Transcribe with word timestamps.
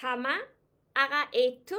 jamás 0.00 0.40
haga 0.94 1.28
esto 1.32 1.76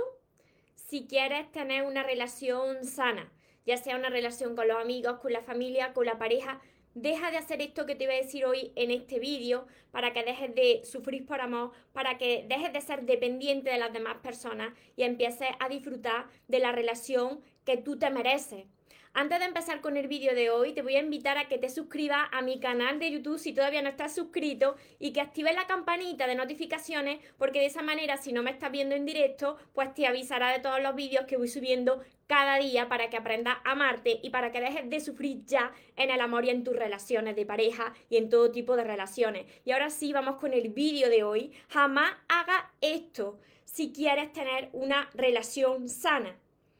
si 0.75 1.07
quieres 1.07 1.51
tener 1.51 1.83
una 1.83 2.03
relación 2.03 2.83
sana, 2.83 3.31
ya 3.65 3.77
sea 3.77 3.95
una 3.95 4.09
relación 4.09 4.55
con 4.55 4.67
los 4.67 4.77
amigos, 4.77 5.19
con 5.19 5.31
la 5.31 5.41
familia, 5.41 5.93
con 5.93 6.05
la 6.05 6.17
pareja. 6.17 6.59
Deja 6.95 7.31
de 7.31 7.37
hacer 7.37 7.61
esto 7.61 7.85
que 7.85 7.95
te 7.95 8.07
voy 8.07 8.15
a 8.15 8.23
decir 8.23 8.45
hoy 8.45 8.73
en 8.75 8.91
este 8.91 9.19
vídeo 9.19 9.67
para 9.91 10.11
que 10.11 10.23
dejes 10.23 10.53
de 10.55 10.81
sufrir 10.83 11.25
por 11.25 11.39
amor, 11.39 11.71
para 11.93 12.17
que 12.17 12.45
dejes 12.49 12.73
de 12.73 12.81
ser 12.81 13.03
dependiente 13.03 13.69
de 13.69 13.77
las 13.77 13.93
demás 13.93 14.17
personas 14.17 14.73
y 14.95 15.03
empieces 15.03 15.49
a 15.59 15.69
disfrutar 15.69 16.27
de 16.47 16.59
la 16.59 16.71
relación 16.71 17.41
que 17.63 17.77
tú 17.77 17.99
te 17.99 18.09
mereces. 18.09 18.65
Antes 19.13 19.39
de 19.39 19.45
empezar 19.45 19.81
con 19.81 19.97
el 19.97 20.07
vídeo 20.07 20.35
de 20.35 20.51
hoy, 20.51 20.71
te 20.73 20.83
voy 20.83 20.95
a 20.95 20.99
invitar 20.99 21.37
a 21.39 21.47
que 21.47 21.57
te 21.57 21.69
suscribas 21.69 22.29
a 22.31 22.43
mi 22.43 22.59
canal 22.59 22.99
de 22.99 23.11
YouTube 23.11 23.39
si 23.39 23.53
todavía 23.53 23.81
no 23.81 23.89
estás 23.89 24.13
suscrito 24.13 24.75
y 24.99 25.13
que 25.13 25.19
actives 25.19 25.55
la 25.55 25.65
campanita 25.65 26.27
de 26.27 26.35
notificaciones 26.35 27.19
porque 27.37 27.59
de 27.59 27.65
esa 27.65 27.81
manera, 27.81 28.17
si 28.17 28.31
no 28.31 28.43
me 28.43 28.51
estás 28.51 28.71
viendo 28.71 28.95
en 28.95 29.05
directo, 29.05 29.57
pues 29.73 29.93
te 29.95 30.05
avisará 30.05 30.53
de 30.53 30.59
todos 30.59 30.79
los 30.81 30.95
vídeos 30.95 31.25
que 31.25 31.37
voy 31.37 31.47
subiendo 31.47 32.01
cada 32.27 32.57
día 32.59 32.87
para 32.87 33.09
que 33.09 33.17
aprendas 33.17 33.57
a 33.65 33.71
amarte 33.71 34.19
y 34.21 34.29
para 34.29 34.51
que 34.51 34.61
dejes 34.61 34.87
de 34.87 34.99
sufrir 34.99 35.43
ya 35.43 35.73
en 35.95 36.11
el 36.11 36.21
amor 36.21 36.45
y 36.45 36.51
en 36.51 36.63
tus 36.63 36.75
relaciones 36.75 37.35
de 37.35 37.47
pareja 37.47 37.93
y 38.09 38.17
en 38.17 38.29
todo 38.29 38.51
tipo 38.51 38.75
de 38.75 38.83
relaciones. 38.83 39.47
Y 39.65 39.71
ahora 39.71 39.89
sí, 39.89 40.13
vamos 40.13 40.35
con 40.35 40.53
el 40.53 40.69
vídeo 40.69 41.09
de 41.09 41.23
hoy. 41.23 41.51
Jamás 41.69 42.11
haga 42.27 42.71
esto 42.79 43.39
si 43.65 43.91
quieres 43.91 44.31
tener 44.31 44.69
una 44.71 45.09
relación 45.15 45.89
sana. 45.89 46.37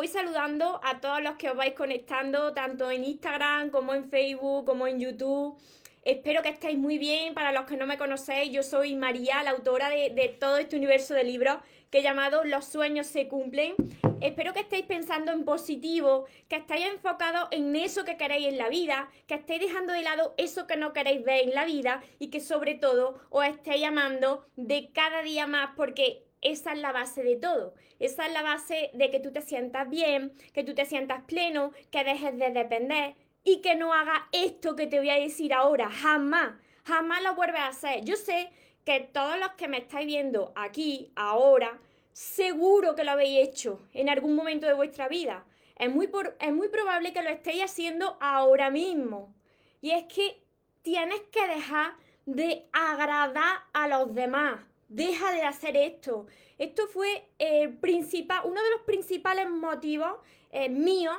voy 0.00 0.08
saludando 0.08 0.80
a 0.82 0.98
todos 0.98 1.20
los 1.22 1.36
que 1.36 1.50
os 1.50 1.56
vais 1.58 1.74
conectando, 1.74 2.54
tanto 2.54 2.90
en 2.90 3.04
Instagram 3.04 3.68
como 3.68 3.92
en 3.92 4.08
Facebook, 4.08 4.64
como 4.64 4.86
en 4.86 4.98
YouTube. 4.98 5.58
Espero 6.02 6.40
que 6.40 6.48
estéis 6.48 6.78
muy 6.78 6.96
bien. 6.96 7.34
Para 7.34 7.52
los 7.52 7.66
que 7.66 7.76
no 7.76 7.84
me 7.84 7.98
conocéis, 7.98 8.50
yo 8.50 8.62
soy 8.62 8.96
María, 8.96 9.42
la 9.42 9.50
autora 9.50 9.90
de, 9.90 10.36
todo 10.40 10.56
este 10.56 10.76
universo 10.76 11.12
de 11.12 11.24
libros 11.24 11.58
que 11.90 12.00
llamado 12.00 12.44
Los 12.44 12.64
sueños 12.64 13.08
se 13.08 13.28
cumplen. 13.28 13.74
Espero 14.22 14.54
que 14.54 14.60
estéis 14.60 14.86
pensando 14.86 15.32
en 15.32 15.44
positivo, 15.44 16.24
que 16.48 16.56
estéis 16.56 16.86
enfocados 16.86 17.48
en 17.50 17.76
eso 17.76 18.06
que 18.06 18.16
queréis 18.16 18.46
en 18.46 18.56
la 18.56 18.70
vida, 18.70 19.10
que 19.26 19.34
estéis 19.34 19.60
dejando 19.60 19.92
de 19.92 20.00
lado 20.00 20.32
eso 20.38 20.66
que 20.66 20.78
no 20.78 20.94
queréis 20.94 21.22
ver 21.22 21.46
en 21.46 21.54
la 21.54 21.66
vida 21.66 22.02
y 22.18 22.28
que 22.28 22.40
sobre 22.40 22.74
todo 22.74 23.20
os 23.28 23.44
estéis 23.44 23.84
amando 23.84 24.46
de 24.56 24.92
cada 24.94 25.20
día 25.20 25.46
más 25.46 25.72
porque 25.76 26.29
esa 26.42 26.72
es 26.72 26.78
la 26.78 26.92
base 26.92 27.22
de 27.22 27.36
todo. 27.36 27.74
Esa 27.98 28.26
es 28.26 28.32
la 28.32 28.42
base 28.42 28.90
de 28.94 29.10
que 29.10 29.20
tú 29.20 29.32
te 29.32 29.42
sientas 29.42 29.88
bien, 29.90 30.32
que 30.54 30.64
tú 30.64 30.74
te 30.74 30.86
sientas 30.86 31.22
pleno, 31.24 31.72
que 31.90 32.04
dejes 32.04 32.36
de 32.38 32.50
depender 32.50 33.14
y 33.44 33.60
que 33.60 33.76
no 33.76 33.92
hagas 33.92 34.20
esto 34.32 34.76
que 34.76 34.86
te 34.86 34.98
voy 34.98 35.10
a 35.10 35.20
decir 35.20 35.52
ahora. 35.52 35.90
Jamás, 35.90 36.52
jamás 36.84 37.22
lo 37.22 37.34
vuelves 37.34 37.60
a 37.60 37.68
hacer. 37.68 38.04
Yo 38.04 38.16
sé 38.16 38.50
que 38.84 39.00
todos 39.00 39.38
los 39.38 39.50
que 39.52 39.68
me 39.68 39.78
estáis 39.78 40.06
viendo 40.06 40.52
aquí, 40.56 41.12
ahora, 41.14 41.78
seguro 42.12 42.94
que 42.94 43.04
lo 43.04 43.12
habéis 43.12 43.48
hecho 43.48 43.86
en 43.92 44.08
algún 44.08 44.34
momento 44.34 44.66
de 44.66 44.72
vuestra 44.72 45.08
vida. 45.08 45.44
Es 45.76 45.90
muy, 45.90 46.10
es 46.40 46.52
muy 46.52 46.68
probable 46.68 47.12
que 47.12 47.22
lo 47.22 47.30
estéis 47.30 47.64
haciendo 47.64 48.16
ahora 48.20 48.70
mismo. 48.70 49.34
Y 49.82 49.90
es 49.92 50.04
que 50.04 50.42
tienes 50.82 51.20
que 51.32 51.46
dejar 51.46 51.94
de 52.26 52.66
agradar 52.72 53.60
a 53.72 53.88
los 53.88 54.14
demás 54.14 54.60
deja 54.90 55.32
de 55.32 55.42
hacer 55.42 55.76
esto. 55.76 56.26
Esto 56.58 56.86
fue 56.88 57.28
el 57.38 57.78
principal, 57.78 58.42
uno 58.44 58.62
de 58.62 58.70
los 58.70 58.82
principales 58.82 59.48
motivos 59.48 60.18
eh, 60.50 60.68
míos 60.68 61.16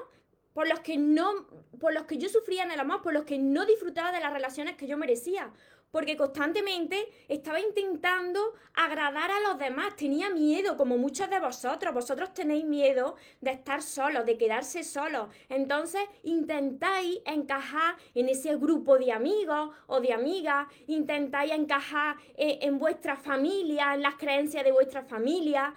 por 0.53 0.67
los 0.67 0.81
que 0.81 0.97
no, 0.97 1.47
por 1.79 1.93
los 1.93 2.03
que 2.03 2.17
yo 2.17 2.29
sufría 2.29 2.63
en 2.63 2.71
el 2.71 2.79
amor, 2.79 3.01
por 3.01 3.13
los 3.13 3.23
que 3.23 3.39
no 3.39 3.65
disfrutaba 3.65 4.11
de 4.11 4.19
las 4.19 4.33
relaciones 4.33 4.75
que 4.75 4.85
yo 4.85 4.97
merecía 4.97 5.51
porque 5.91 6.15
constantemente 6.15 7.09
estaba 7.27 7.59
intentando 7.59 8.53
agradar 8.73 9.29
a 9.29 9.39
los 9.41 9.59
demás, 9.59 9.95
tenía 9.95 10.29
miedo, 10.29 10.77
como 10.77 10.97
muchos 10.97 11.29
de 11.29 11.39
vosotros, 11.39 11.93
vosotros 11.93 12.33
tenéis 12.33 12.65
miedo 12.65 13.15
de 13.41 13.51
estar 13.51 13.81
solos, 13.81 14.25
de 14.25 14.37
quedarse 14.37 14.83
solos, 14.83 15.27
entonces 15.49 16.01
intentáis 16.23 17.19
encajar 17.25 17.95
en 18.15 18.29
ese 18.29 18.55
grupo 18.55 18.97
de 18.97 19.11
amigos 19.11 19.75
o 19.87 19.99
de 19.99 20.13
amigas, 20.13 20.67
intentáis 20.87 21.51
encajar 21.51 22.15
eh, 22.35 22.59
en, 22.61 22.79
vuestra 22.79 23.17
familia, 23.17 23.93
en 23.93 24.01
las 24.01 24.15
creencias 24.15 24.63
de 24.63 24.71
vuestra 24.71 25.03
familia, 25.03 25.75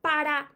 para, 0.00 0.52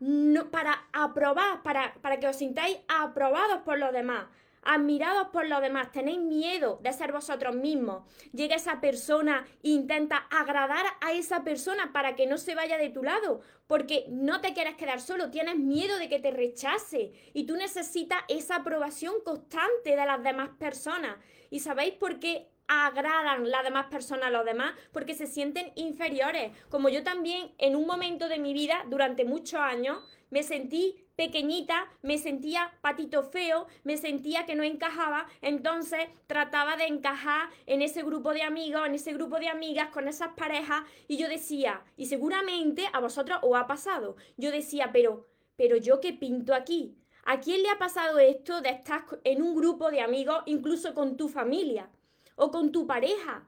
para 0.52 0.86
aprobar, 0.92 1.64
para, 1.64 1.94
para 1.94 2.20
que 2.20 2.28
os 2.28 2.36
sintáis 2.36 2.78
aprobados 2.86 3.62
por 3.62 3.78
los 3.78 3.92
demás 3.92 4.26
admirados 4.62 5.28
por 5.28 5.46
los 5.46 5.60
demás, 5.60 5.92
tenéis 5.92 6.20
miedo 6.20 6.78
de 6.82 6.92
ser 6.92 7.12
vosotros 7.12 7.54
mismos. 7.54 8.04
Llega 8.32 8.56
esa 8.56 8.80
persona 8.80 9.46
e 9.62 9.70
intenta 9.70 10.16
agradar 10.30 10.84
a 11.00 11.12
esa 11.12 11.44
persona 11.44 11.92
para 11.92 12.16
que 12.16 12.26
no 12.26 12.38
se 12.38 12.54
vaya 12.54 12.78
de 12.78 12.90
tu 12.90 13.02
lado, 13.02 13.40
porque 13.66 14.06
no 14.08 14.40
te 14.40 14.52
quieres 14.52 14.74
quedar 14.74 15.00
solo, 15.00 15.30
tienes 15.30 15.56
miedo 15.56 15.98
de 15.98 16.08
que 16.08 16.20
te 16.20 16.30
rechace 16.30 17.12
y 17.32 17.44
tú 17.44 17.56
necesitas 17.56 18.22
esa 18.28 18.56
aprobación 18.56 19.14
constante 19.24 19.96
de 19.96 20.06
las 20.06 20.22
demás 20.22 20.50
personas. 20.58 21.16
¿Y 21.50 21.60
sabéis 21.60 21.94
por 21.94 22.18
qué 22.20 22.48
agradan 22.66 23.50
las 23.50 23.64
demás 23.64 23.86
personas 23.86 24.26
a 24.26 24.30
los 24.30 24.44
demás? 24.44 24.74
Porque 24.92 25.14
se 25.14 25.26
sienten 25.26 25.72
inferiores. 25.74 26.52
Como 26.68 26.88
yo 26.88 27.02
también 27.02 27.52
en 27.58 27.76
un 27.76 27.86
momento 27.86 28.28
de 28.28 28.38
mi 28.38 28.52
vida, 28.52 28.84
durante 28.88 29.24
muchos 29.24 29.60
años, 29.60 29.98
me 30.30 30.42
sentí 30.42 30.96
pequeñita, 31.16 31.86
me 32.02 32.16
sentía 32.16 32.72
patito 32.80 33.22
feo, 33.22 33.66
me 33.84 33.96
sentía 33.96 34.46
que 34.46 34.54
no 34.54 34.62
encajaba, 34.62 35.26
entonces 35.42 36.08
trataba 36.26 36.76
de 36.76 36.84
encajar 36.84 37.50
en 37.66 37.82
ese 37.82 38.02
grupo 38.02 38.32
de 38.32 38.42
amigos, 38.42 38.86
en 38.86 38.94
ese 38.94 39.12
grupo 39.12 39.38
de 39.38 39.48
amigas, 39.48 39.90
con 39.90 40.08
esas 40.08 40.32
parejas, 40.34 40.82
y 41.08 41.18
yo 41.18 41.28
decía, 41.28 41.84
y 41.96 42.06
seguramente 42.06 42.86
a 42.92 43.00
vosotros 43.00 43.38
os 43.42 43.56
ha 43.56 43.66
pasado, 43.66 44.16
yo 44.36 44.50
decía, 44.50 44.90
pero, 44.92 45.28
pero 45.56 45.76
yo 45.76 46.00
qué 46.00 46.12
pinto 46.14 46.54
aquí. 46.54 46.96
¿A 47.24 47.38
quién 47.38 47.62
le 47.62 47.68
ha 47.68 47.78
pasado 47.78 48.18
esto 48.18 48.62
de 48.62 48.70
estar 48.70 49.04
en 49.24 49.42
un 49.42 49.54
grupo 49.54 49.90
de 49.90 50.00
amigos, 50.00 50.42
incluso 50.46 50.94
con 50.94 51.18
tu 51.18 51.28
familia 51.28 51.90
o 52.36 52.50
con 52.50 52.72
tu 52.72 52.86
pareja, 52.86 53.46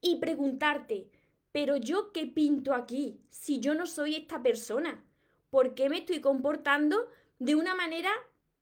y 0.00 0.16
preguntarte, 0.16 1.08
pero 1.52 1.76
yo 1.76 2.10
qué 2.10 2.26
pinto 2.26 2.74
aquí 2.74 3.20
si 3.30 3.60
yo 3.60 3.74
no 3.74 3.86
soy 3.86 4.16
esta 4.16 4.42
persona? 4.42 5.04
Por 5.52 5.74
qué 5.74 5.90
me 5.90 5.98
estoy 5.98 6.22
comportando 6.22 7.10
de 7.38 7.54
una 7.54 7.74
manera 7.74 8.10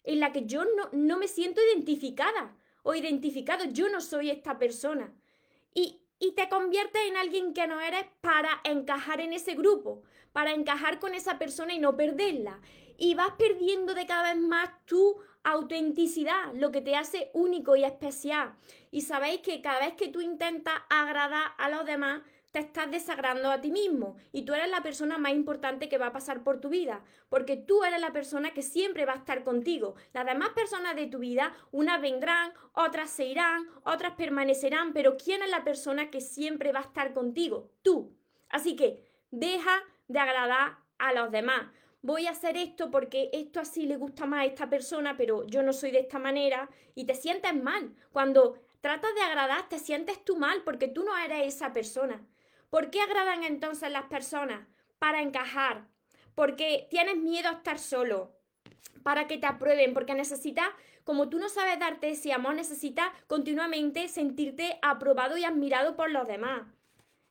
en 0.03 0.19
la 0.19 0.33
que 0.33 0.45
yo 0.45 0.65
no, 0.65 0.89
no 0.91 1.19
me 1.19 1.29
siento 1.29 1.61
identificada 1.73 2.57
o 2.83 2.97
identificado. 2.97 3.65
Yo 3.67 3.89
no 3.89 4.01
soy 4.01 4.29
esta 4.29 4.59
persona. 4.59 5.15
Y, 5.73 6.01
y 6.19 6.33
te 6.33 6.49
conviertes 6.49 7.01
en 7.07 7.17
alguien 7.17 7.55
que 7.55 7.69
no 7.69 7.81
eres 7.81 8.07
para 8.21 8.61
encajar 8.65 9.21
en 9.21 9.33
ese 9.33 9.55
grupo, 9.55 10.03
para 10.33 10.51
encajar 10.51 10.99
con 10.99 11.15
esa 11.15 11.39
persona 11.39 11.75
y 11.75 11.79
no 11.79 11.97
perderla. 11.97 12.61
Y 12.99 13.15
vas 13.15 13.35
perdiendo 13.39 13.95
de 13.95 14.07
cada 14.07 14.35
vez 14.35 14.43
más 14.43 14.71
tu 14.85 15.17
autenticidad, 15.45 16.53
lo 16.55 16.73
que 16.73 16.81
te 16.81 16.97
hace 16.97 17.31
único 17.35 17.77
y 17.77 17.85
especial. 17.85 18.57
Y 18.91 19.03
sabéis 19.03 19.43
que 19.43 19.63
cada 19.63 19.79
vez 19.79 19.95
que 19.95 20.09
tú 20.09 20.21
intentas 20.21 20.75
agradar 20.91 21.53
a 21.57 21.71
los 21.71 21.87
demás, 21.87 22.23
te 22.53 22.59
estás 22.59 22.91
desagradando 22.91 23.51
a 23.51 23.61
ti 23.61 23.71
mismo 23.71 24.17
y 24.33 24.43
tú 24.43 24.55
eres 24.55 24.71
la 24.71 24.83
persona 24.83 25.19
más 25.19 25.33
importante 25.33 25.89
que 25.89 25.99
va 25.99 26.09
a 26.09 26.13
pasar 26.13 26.43
por 26.43 26.61
tu 26.61 26.69
vida, 26.69 27.03
porque 27.29 27.57
tú 27.57 27.85
eres 27.85 28.01
la 28.01 28.13
persona 28.13 28.53
que 28.53 28.63
siempre 28.63 29.07
va 29.07 29.13
a 29.13 29.19
estar 29.19 29.45
contigo. 29.45 29.95
Las 30.13 30.27
demás 30.27 30.51
personas 30.51 30.97
de 30.97 31.07
tu 31.07 31.19
vida, 31.19 31.55
unas 31.71 32.01
vendrán, 32.01 32.53
otras 32.73 33.11
se 33.11 33.27
irán, 33.27 33.69
otras 33.85 34.15
permanecerán, 34.15 34.93
pero 34.93 35.17
¿quién 35.17 35.43
es 35.43 35.51
la 35.51 35.65
persona 35.65 36.11
que 36.11 36.21
siempre 36.21 36.73
va 36.73 36.81
a 36.81 36.85
estar 36.85 37.13
contigo? 37.13 37.71
Tú. 37.83 38.17
Así 38.49 38.75
que 38.75 39.05
deja 39.31 39.83
de 40.09 40.19
agradar 40.19 40.79
a 40.99 41.13
los 41.13 41.31
demás. 41.31 41.69
Voy 42.03 42.27
a 42.27 42.31
hacer 42.31 42.57
esto 42.57 42.91
porque 42.91 43.31
esto 43.33 43.61
así 43.61 43.87
le 43.87 43.97
gusta 43.97 44.27
más 44.27 44.41
a 44.41 44.45
esta 44.47 44.71
persona, 44.71 45.17
pero 45.17 45.47
yo 45.47 45.63
no 45.63 45.73
soy 45.73 45.91
de 45.91 46.01
esta 46.01 46.19
manera 46.19 46.69
y 46.95 47.05
te 47.05 47.15
sientes 47.15 47.55
mal. 47.55 47.95
Cuando 48.11 48.59
tratas 48.81 49.15
de 49.15 49.21
agradar, 49.21 49.69
te 49.69 49.79
sientes 49.79 50.25
tú 50.25 50.37
mal 50.37 50.63
porque 50.65 50.89
tú 50.89 51.05
no 51.05 51.17
eres 51.17 51.55
esa 51.55 51.73
persona. 51.73 52.27
¿Por 52.71 52.91
qué 52.91 53.01
agradan 53.03 53.43
entonces 53.43 53.91
las 53.91 54.05
personas? 54.05 54.67
Para 55.01 55.23
encajar, 55.23 55.89
porque 56.37 56.87
tienes 56.89 57.17
miedo 57.17 57.49
a 57.49 57.55
estar 57.55 57.81
solo, 57.81 58.37
para 59.03 59.27
que 59.27 59.39
te 59.39 59.47
aprueben, 59.47 59.93
porque 59.93 60.15
necesitas, 60.15 60.69
como 61.03 61.29
tú 61.29 61.41
no 61.41 61.49
sabes 61.49 61.81
darte 61.81 62.11
ese 62.11 62.33
amor, 62.33 62.55
necesitas 62.55 63.09
continuamente 63.27 64.07
sentirte 64.09 64.79
aprobado 64.83 65.37
y 65.37 65.45
admirado 65.45 65.97
por 65.97 66.11
los 66.11 66.29
demás. 66.29 66.63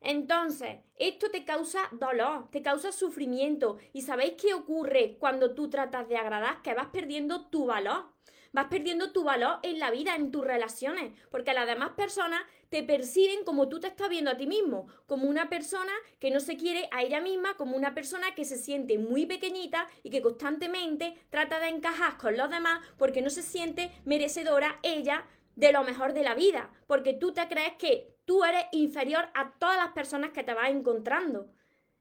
Entonces, 0.01 0.79
esto 0.95 1.29
te 1.29 1.45
causa 1.45 1.79
dolor, 1.91 2.49
te 2.51 2.61
causa 2.61 2.91
sufrimiento. 2.91 3.77
¿Y 3.93 4.01
sabéis 4.01 4.33
qué 4.41 4.53
ocurre 4.53 5.17
cuando 5.19 5.55
tú 5.55 5.69
tratas 5.69 6.07
de 6.07 6.17
agradar? 6.17 6.61
Que 6.61 6.73
vas 6.73 6.87
perdiendo 6.87 7.47
tu 7.47 7.65
valor. 7.65 8.05
Vas 8.51 8.67
perdiendo 8.67 9.11
tu 9.11 9.23
valor 9.23 9.59
en 9.61 9.77
la 9.77 9.91
vida, 9.91 10.15
en 10.15 10.31
tus 10.31 10.43
relaciones, 10.43 11.13
porque 11.29 11.53
las 11.53 11.67
demás 11.67 11.91
personas 11.91 12.41
te 12.69 12.83
perciben 12.83 13.43
como 13.43 13.67
tú 13.67 13.79
te 13.79 13.87
estás 13.87 14.09
viendo 14.09 14.31
a 14.31 14.37
ti 14.37 14.47
mismo, 14.47 14.87
como 15.07 15.27
una 15.27 15.49
persona 15.49 15.91
que 16.19 16.31
no 16.31 16.39
se 16.39 16.55
quiere 16.55 16.87
a 16.91 17.03
ella 17.03 17.19
misma, 17.19 17.55
como 17.57 17.75
una 17.75 17.93
persona 17.93 18.35
que 18.35 18.45
se 18.45 18.57
siente 18.57 18.97
muy 18.97 19.25
pequeñita 19.25 19.87
y 20.03 20.09
que 20.09 20.21
constantemente 20.21 21.15
trata 21.29 21.59
de 21.59 21.69
encajar 21.69 22.17
con 22.17 22.37
los 22.37 22.49
demás 22.49 22.79
porque 22.97 23.21
no 23.21 23.29
se 23.29 23.41
siente 23.41 23.91
merecedora 24.05 24.79
ella 24.83 25.25
de 25.55 25.73
lo 25.73 25.83
mejor 25.83 26.13
de 26.13 26.23
la 26.23 26.35
vida, 26.35 26.71
porque 26.87 27.13
tú 27.13 27.33
te 27.33 27.47
crees 27.47 27.73
que 27.73 28.15
tú 28.25 28.43
eres 28.45 28.65
inferior 28.71 29.29
a 29.33 29.51
todas 29.59 29.77
las 29.77 29.91
personas 29.93 30.31
que 30.31 30.43
te 30.43 30.53
vas 30.53 30.69
encontrando. 30.69 31.51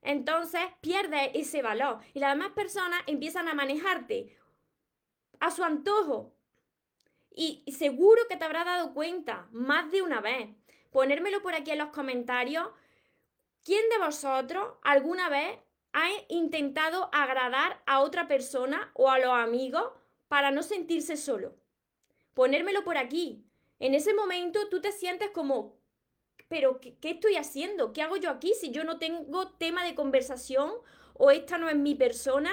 Entonces 0.03 0.61
pierdes 0.81 1.31
ese 1.35 1.62
valor 1.62 1.99
y 2.14 2.21
las 2.21 2.35
demás 2.35 2.53
personas 2.53 3.00
empiezan 3.06 3.49
a 3.49 3.55
manejarte 3.55 4.37
a 5.41 5.50
su 5.50 5.64
antojo. 5.64 6.38
Y 7.40 7.62
seguro 7.70 8.20
que 8.29 8.37
te 8.37 8.44
habrás 8.44 8.64
dado 8.64 8.93
cuenta 8.93 9.46
más 9.52 9.93
de 9.93 10.02
una 10.02 10.20
vez. 10.20 10.49
Ponérmelo 10.90 11.40
por 11.40 11.55
aquí 11.55 11.70
en 11.70 11.79
los 11.79 11.90
comentarios. 11.90 12.67
¿Quién 13.62 13.88
de 13.90 14.05
vosotros 14.05 14.75
alguna 14.82 15.29
vez 15.29 15.56
ha 15.93 16.08
intentado 16.26 17.08
agradar 17.12 17.81
a 17.87 18.00
otra 18.00 18.26
persona 18.26 18.90
o 18.94 19.08
a 19.08 19.20
los 19.20 19.31
amigos 19.31 19.85
para 20.26 20.50
no 20.50 20.64
sentirse 20.64 21.17
solo? 21.17 21.55
Ponérmelo 22.35 22.82
por 22.82 22.99
aquí. 22.99 23.44
En 23.79 23.94
ese 23.94 24.14
momento 24.14 24.69
tú 24.69 24.81
te 24.81 24.90
sientes 24.90 25.31
como, 25.31 25.76
pero 26.49 26.81
¿qué, 26.81 26.96
estoy 27.02 27.37
haciendo? 27.37 27.93
¿Qué 27.93 28.02
hago 28.02 28.17
yo 28.17 28.31
aquí 28.31 28.52
si 28.61 28.73
yo 28.73 28.82
no 28.82 28.99
tengo 28.99 29.52
tema 29.52 29.85
de 29.85 29.94
conversación 29.94 30.73
o 31.14 31.31
esta 31.31 31.56
no 31.56 31.69
es 31.69 31.76
mi 31.76 31.94
persona? 31.94 32.50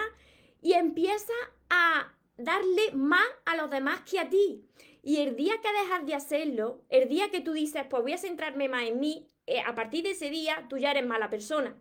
Y 0.62 0.74
empieza 0.74 1.34
a 1.72 2.14
darle 2.38 2.92
más 2.94 3.26
a 3.46 3.56
los 3.56 3.70
demás 3.70 4.02
que 4.02 4.20
a 4.20 4.30
ti. 4.30 4.66
Y 5.02 5.18
el 5.18 5.36
día 5.36 5.54
que 5.62 5.72
dejas 5.72 6.06
de 6.06 6.16
hacerlo, 6.16 6.82
el 6.90 7.08
día 7.08 7.30
que 7.30 7.42
tú 7.42 7.54
dices, 7.54 7.86
pues 7.90 8.02
voy 8.02 8.14
a 8.14 8.18
centrarme 8.18 8.68
más 8.68 8.84
en 8.84 9.00
mí, 9.00 9.28
eh, 9.46 9.62
a 9.62 9.76
partir 9.76 10.04
de 10.04 10.12
ese 10.12 10.30
día 10.30 10.66
tú 10.70 10.78
ya 10.78 10.92
eres 10.92 11.06
mala 11.06 11.30
persona. 11.30 11.76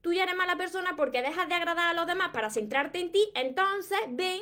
Tú 0.00 0.12
ya 0.12 0.24
eres 0.24 0.36
mala 0.36 0.56
persona 0.56 0.96
porque 0.96 1.22
dejas 1.22 1.48
de 1.48 1.54
agradar 1.54 1.90
a 1.90 1.94
los 1.94 2.06
demás 2.06 2.30
para 2.32 2.50
centrarte 2.50 3.00
en 3.00 3.12
ti, 3.12 3.30
entonces 3.34 3.98
ven 4.08 4.40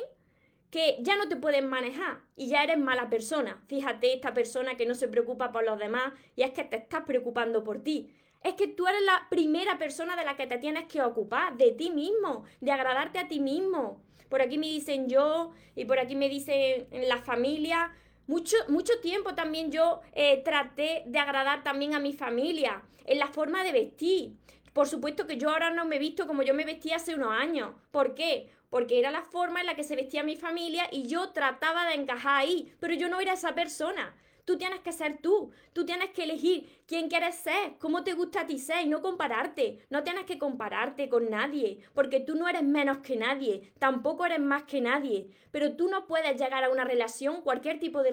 que 0.69 0.97
ya 1.01 1.15
no 1.15 1.29
te 1.29 1.35
pueden 1.35 1.67
manejar 1.67 2.21
y 2.35 2.47
ya 2.47 2.63
eres 2.63 2.79
mala 2.79 3.09
persona. 3.09 3.61
Fíjate, 3.67 4.13
esta 4.13 4.33
persona 4.33 4.75
que 4.75 4.85
no 4.85 4.95
se 4.95 5.07
preocupa 5.07 5.51
por 5.51 5.63
los 5.63 5.77
demás 5.77 6.13
y 6.35 6.43
es 6.43 6.51
que 6.51 6.63
te 6.63 6.77
estás 6.77 7.03
preocupando 7.03 7.63
por 7.63 7.83
ti. 7.83 8.13
Es 8.43 8.55
que 8.55 8.67
tú 8.67 8.87
eres 8.87 9.03
la 9.03 9.27
primera 9.29 9.77
persona 9.77 10.15
de 10.15 10.25
la 10.25 10.35
que 10.35 10.47
te 10.47 10.57
tienes 10.57 10.85
que 10.85 11.01
ocupar, 11.01 11.55
de 11.57 11.71
ti 11.71 11.91
mismo, 11.91 12.43
de 12.59 12.71
agradarte 12.71 13.19
a 13.19 13.27
ti 13.27 13.39
mismo. 13.39 14.03
Por 14.33 14.41
aquí 14.41 14.57
me 14.57 14.65
dicen 14.65 15.07
yo 15.07 15.51
y 15.75 15.85
por 15.85 15.99
aquí 15.99 16.15
me 16.15 16.27
dicen 16.27 16.87
la 17.07 17.19
familia. 17.19 17.91
Mucho, 18.25 18.57
mucho 18.67 18.99
tiempo 18.99 19.35
también 19.35 19.71
yo 19.71 20.01
eh, 20.13 20.41
traté 20.43 21.03
de 21.05 21.19
agradar 21.19 21.61
también 21.61 21.93
a 21.93 21.99
mi 21.99 22.13
familia 22.13 22.81
en 23.05 23.19
la 23.19 23.27
forma 23.27 23.63
de 23.63 23.71
vestir. 23.71 24.31
Por 24.73 24.87
supuesto 24.87 25.27
que 25.27 25.37
yo 25.37 25.51
ahora 25.51 25.69
no 25.69 25.85
me 25.85 25.97
he 25.97 25.99
visto 25.99 26.25
como 26.25 26.41
yo 26.41 26.55
me 26.55 26.65
vestía 26.65 26.95
hace 26.95 27.13
unos 27.13 27.31
años. 27.31 27.75
¿Por 27.91 28.15
qué? 28.15 28.49
porque 28.71 28.97
era 28.97 29.11
la 29.11 29.21
forma 29.21 29.59
en 29.59 29.67
la 29.67 29.75
que 29.75 29.83
se 29.83 29.95
vestía 29.95 30.23
mi 30.23 30.35
familia 30.35 30.87
y 30.91 31.05
yo 31.05 31.29
trataba 31.29 31.85
de 31.85 31.93
encajar 31.93 32.41
ahí, 32.41 32.73
pero 32.79 32.95
yo 32.95 33.07
no 33.07 33.21
era 33.21 33.33
esa 33.33 33.53
persona. 33.53 34.15
Tú 34.45 34.57
tienes 34.57 34.81
que 34.81 34.91
ser 34.91 35.19
tú, 35.21 35.51
tú 35.71 35.85
tienes 35.85 36.09
que 36.09 36.23
elegir 36.23 36.83
quién 36.85 37.07
quieres 37.07 37.35
ser, 37.35 37.77
cómo 37.79 38.03
te 38.03 38.13
gusta 38.13 38.41
a 38.41 38.45
ti 38.45 38.59
ser 38.59 38.85
y 38.85 38.89
no 38.89 39.01
compararte. 39.01 39.85
No 39.89 40.03
tienes 40.03 40.25
que 40.25 40.37
compararte 40.37 41.07
con 41.07 41.29
nadie, 41.29 41.79
porque 41.93 42.19
tú 42.19 42.35
no 42.35 42.49
eres 42.49 42.63
menos 42.63 42.97
que 42.97 43.15
nadie, 43.15 43.71
tampoco 43.79 44.25
eres 44.25 44.41
más 44.41 44.63
que 44.63 44.81
nadie. 44.81 45.29
Pero 45.51 45.77
tú 45.77 45.87
no 45.87 46.07
puedes 46.07 46.37
llegar 46.37 46.63
a 46.63 46.69
una 46.69 46.83
relación, 46.83 47.41
cualquier 47.41 47.79
tipo 47.79 48.03
de, 48.03 48.11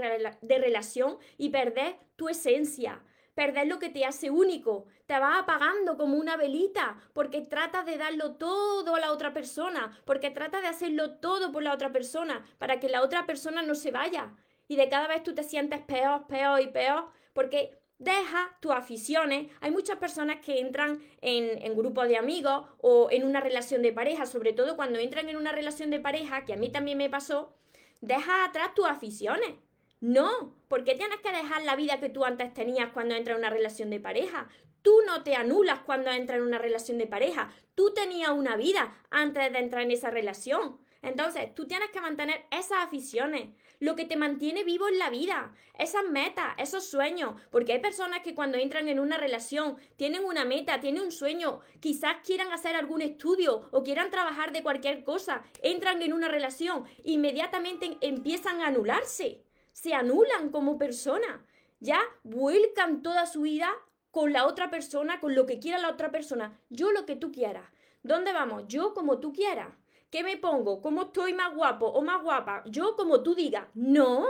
relación, 0.59 1.19
y 1.37 1.49
perder 1.49 1.97
tu 2.17 2.29
esencia 2.29 3.03
perder 3.33 3.69
lo 3.69 3.79
que 3.79 3.88
te 3.88 4.05
hace 4.05 4.29
único. 4.29 4.85
Te 5.06 5.19
vas 5.19 5.41
apagando 5.41 5.97
como 5.97 6.19
una 6.19 6.37
velita 6.37 7.00
porque 7.15 7.41
tratas 7.41 7.87
de 7.87 7.97
darlo 7.97 8.33
todo 8.33 8.97
a 8.97 9.00
la 9.00 9.12
otra 9.12 9.33
persona, 9.33 9.99
porque 10.05 10.31
tratas 10.31 10.61
de 10.61 10.69
hacerlo 10.69 11.12
todo 11.21 11.50
por 11.50 11.62
la 11.62 11.73
otra 11.73 11.91
persona 11.91 12.44
para 12.59 12.79
que 12.81 12.91
la 12.91 13.03
otra 13.03 13.25
persona 13.25 13.62
no 13.62 13.75
se 13.75 13.93
vaya. 13.93 14.35
Y 14.70 14.76
de 14.76 14.88
cada 14.88 15.08
vez 15.08 15.25
tú 15.25 15.34
te 15.34 15.43
sientes 15.43 15.81
peor, 15.81 16.28
peor 16.28 16.61
y 16.61 16.69
peor 16.69 17.08
porque 17.32 17.76
deja 17.99 18.56
tus 18.61 18.70
aficiones. 18.70 19.50
Hay 19.61 19.72
muchas 19.72 19.99
personas 19.99 20.37
que 20.44 20.61
entran 20.61 21.02
en, 21.20 21.61
en 21.62 21.76
grupos 21.76 22.06
de 22.06 22.17
amigos 22.17 22.67
o 22.78 23.08
en 23.11 23.25
una 23.25 23.40
relación 23.40 23.82
de 23.82 23.93
pareja, 23.93 24.26
sobre 24.26 24.52
todo 24.52 24.76
cuando 24.76 25.00
entran 25.00 25.28
en 25.28 25.37
una 25.37 25.50
relación 25.50 25.90
de 25.90 25.99
pareja, 25.99 26.44
que 26.44 26.52
a 26.52 26.56
mí 26.56 26.70
también 26.70 26.99
me 26.99 27.11
pasó, 27.11 27.52
deja 28.00 28.44
atrás 28.44 28.72
tus 28.76 28.87
aficiones 28.87 29.56
no, 30.00 30.55
porque 30.69 30.94
tienes 30.94 31.20
que 31.20 31.31
dejar 31.31 31.62
la 31.62 31.76
vida 31.76 32.00
que 32.00 32.08
tú 32.08 32.25
antes 32.25 32.55
tenías 32.55 32.90
cuando 32.93 33.14
entras 33.14 33.34
en 33.34 33.40
una 33.40 33.50
relación 33.50 33.90
de 33.90 34.00
pareja. 34.00 34.49
Tú 34.81 34.94
no 35.06 35.23
te 35.23 35.34
anulas 35.34 35.81
cuando 35.81 36.11
entras 36.11 36.38
en 36.38 36.46
una 36.46 36.58
relación 36.58 36.96
de 36.96 37.06
pareja. 37.06 37.52
Tú 37.75 37.93
tenías 37.93 38.31
una 38.31 38.56
vida 38.56 38.96
antes 39.11 39.52
de 39.52 39.58
entrar 39.58 39.82
en 39.82 39.90
esa 39.90 40.11
relación. 40.11 40.78
Entonces, 41.02 41.55
tú 41.55 41.66
tienes 41.66 41.90
que 41.90 42.00
mantener 42.00 42.46
esas 42.50 42.78
aficiones, 42.78 43.50
lo 43.81 43.97
que 43.97 44.05
te 44.05 44.17
mantiene 44.17 44.62
vivo 44.62 44.87
en 44.87 44.99
la 45.00 45.11
vida, 45.11 45.53
esas 45.77 46.05
metas, 46.09 46.55
esos 46.59 46.85
sueños, 46.85 47.35
porque 47.50 47.73
hay 47.73 47.81
personas 47.81 48.21
que 48.21 48.35
cuando 48.37 48.56
entran 48.56 48.88
en 48.88 49.00
una 49.00 49.17
relación 49.17 49.77
tienen 49.97 50.25
una 50.25 50.44
meta, 50.44 50.79
tienen 50.79 51.03
un 51.03 51.12
sueño, 51.12 51.61
quizás 51.81 52.19
quieran 52.25 52.53
hacer 52.53 52.77
algún 52.77 53.03
estudio 53.03 53.69
o 53.73 53.82
quieran 53.82 54.11
trabajar 54.11 54.53
de 54.53 54.62
cualquier 54.62 55.03
cosa, 55.03 55.43
entran 55.62 56.00
en 56.03 56.12
una 56.12 56.29
relación, 56.29 56.85
inmediatamente 57.03 57.99
empiezan 58.00 58.61
a 58.61 58.69
anularse 58.69 59.43
se 59.73 59.94
anulan 59.94 60.50
como 60.50 60.79
persona. 60.79 61.44
Ya 61.81 62.00
vuelcan 62.23 63.03
toda 63.03 63.26
su 63.26 63.43
vida 63.43 63.71
con 64.11 64.33
la 64.33 64.47
otra 64.47 64.71
persona, 64.71 65.21
con 65.21 65.35
lo 65.35 65.47
que 65.47 65.59
quiera 65.59 65.79
la 65.79 65.91
otra 65.91 66.11
persona. 66.11 66.59
Yo 66.69 66.93
lo 66.93 67.06
que 67.06 67.17
tú 67.17 67.33
quieras. 67.33 67.65
¿Dónde 68.03 68.33
vamos? 68.33 68.65
Yo 68.67 68.93
como 68.93 69.21
tú 69.21 69.33
quieras. 69.33 69.69
¿Qué 70.11 70.25
me 70.25 70.37
pongo? 70.37 70.83
¿Cómo 70.83 71.03
estoy 71.03 71.35
más 71.35 71.55
guapo 71.55 71.87
o 71.87 72.03
más 72.03 72.21
guapa? 72.23 72.65
Yo 72.67 72.97
como 72.97 73.23
tú 73.23 73.37
digas. 73.37 73.69
No, 73.75 74.27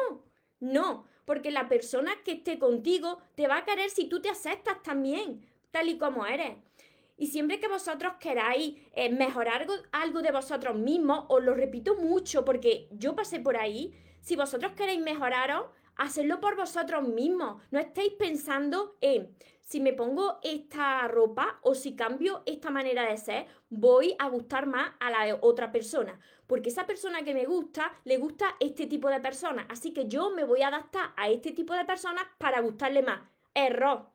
no, 0.60 1.06
porque 1.24 1.50
la 1.50 1.68
persona 1.68 2.12
que 2.22 2.32
esté 2.32 2.58
contigo 2.58 3.18
te 3.34 3.48
va 3.48 3.58
a 3.58 3.64
querer 3.64 3.88
si 3.88 4.06
tú 4.06 4.20
te 4.20 4.28
aceptas 4.28 4.82
también, 4.82 5.46
tal 5.70 5.88
y 5.88 5.96
como 5.96 6.26
eres. 6.26 6.58
Y 7.16 7.28
siempre 7.28 7.60
que 7.60 7.68
vosotros 7.68 8.14
queráis 8.20 8.76
eh, 8.92 9.10
mejorar 9.10 9.62
algo, 9.62 9.74
algo 9.92 10.22
de 10.22 10.32
vosotros 10.32 10.76
mismos, 10.76 11.24
os 11.28 11.42
lo 11.42 11.54
repito 11.54 11.94
mucho 11.94 12.44
porque 12.44 12.88
yo 12.92 13.14
pasé 13.14 13.40
por 13.40 13.56
ahí, 13.56 13.94
si 14.20 14.36
vosotros 14.36 14.72
queréis 14.72 15.00
mejoraros, 15.00 15.66
hacedlo 16.00 16.40
por 16.40 16.56
vosotros 16.56 17.06
mismos. 17.06 17.62
No 17.70 17.78
estéis 17.78 18.14
pensando 18.14 18.96
en 19.00 19.36
si 19.62 19.80
me 19.80 19.92
pongo 19.92 20.40
esta 20.42 21.06
ropa 21.06 21.60
o 21.62 21.74
si 21.74 21.94
cambio 21.94 22.42
esta 22.46 22.70
manera 22.70 23.08
de 23.08 23.16
ser, 23.18 23.46
voy 23.68 24.16
a 24.18 24.28
gustar 24.28 24.66
más 24.66 24.92
a 24.98 25.10
la 25.10 25.38
otra 25.42 25.70
persona. 25.70 26.18
Porque 26.46 26.70
esa 26.70 26.86
persona 26.86 27.22
que 27.22 27.34
me 27.34 27.44
gusta, 27.44 27.92
le 28.04 28.16
gusta 28.16 28.56
este 28.58 28.86
tipo 28.86 29.08
de 29.08 29.20
personas. 29.20 29.66
Así 29.68 29.92
que 29.92 30.08
yo 30.08 30.30
me 30.30 30.44
voy 30.44 30.62
a 30.62 30.68
adaptar 30.68 31.12
a 31.16 31.28
este 31.28 31.52
tipo 31.52 31.74
de 31.74 31.84
personas 31.84 32.24
para 32.38 32.60
gustarle 32.60 33.02
más. 33.02 33.20
Error. 33.54 34.10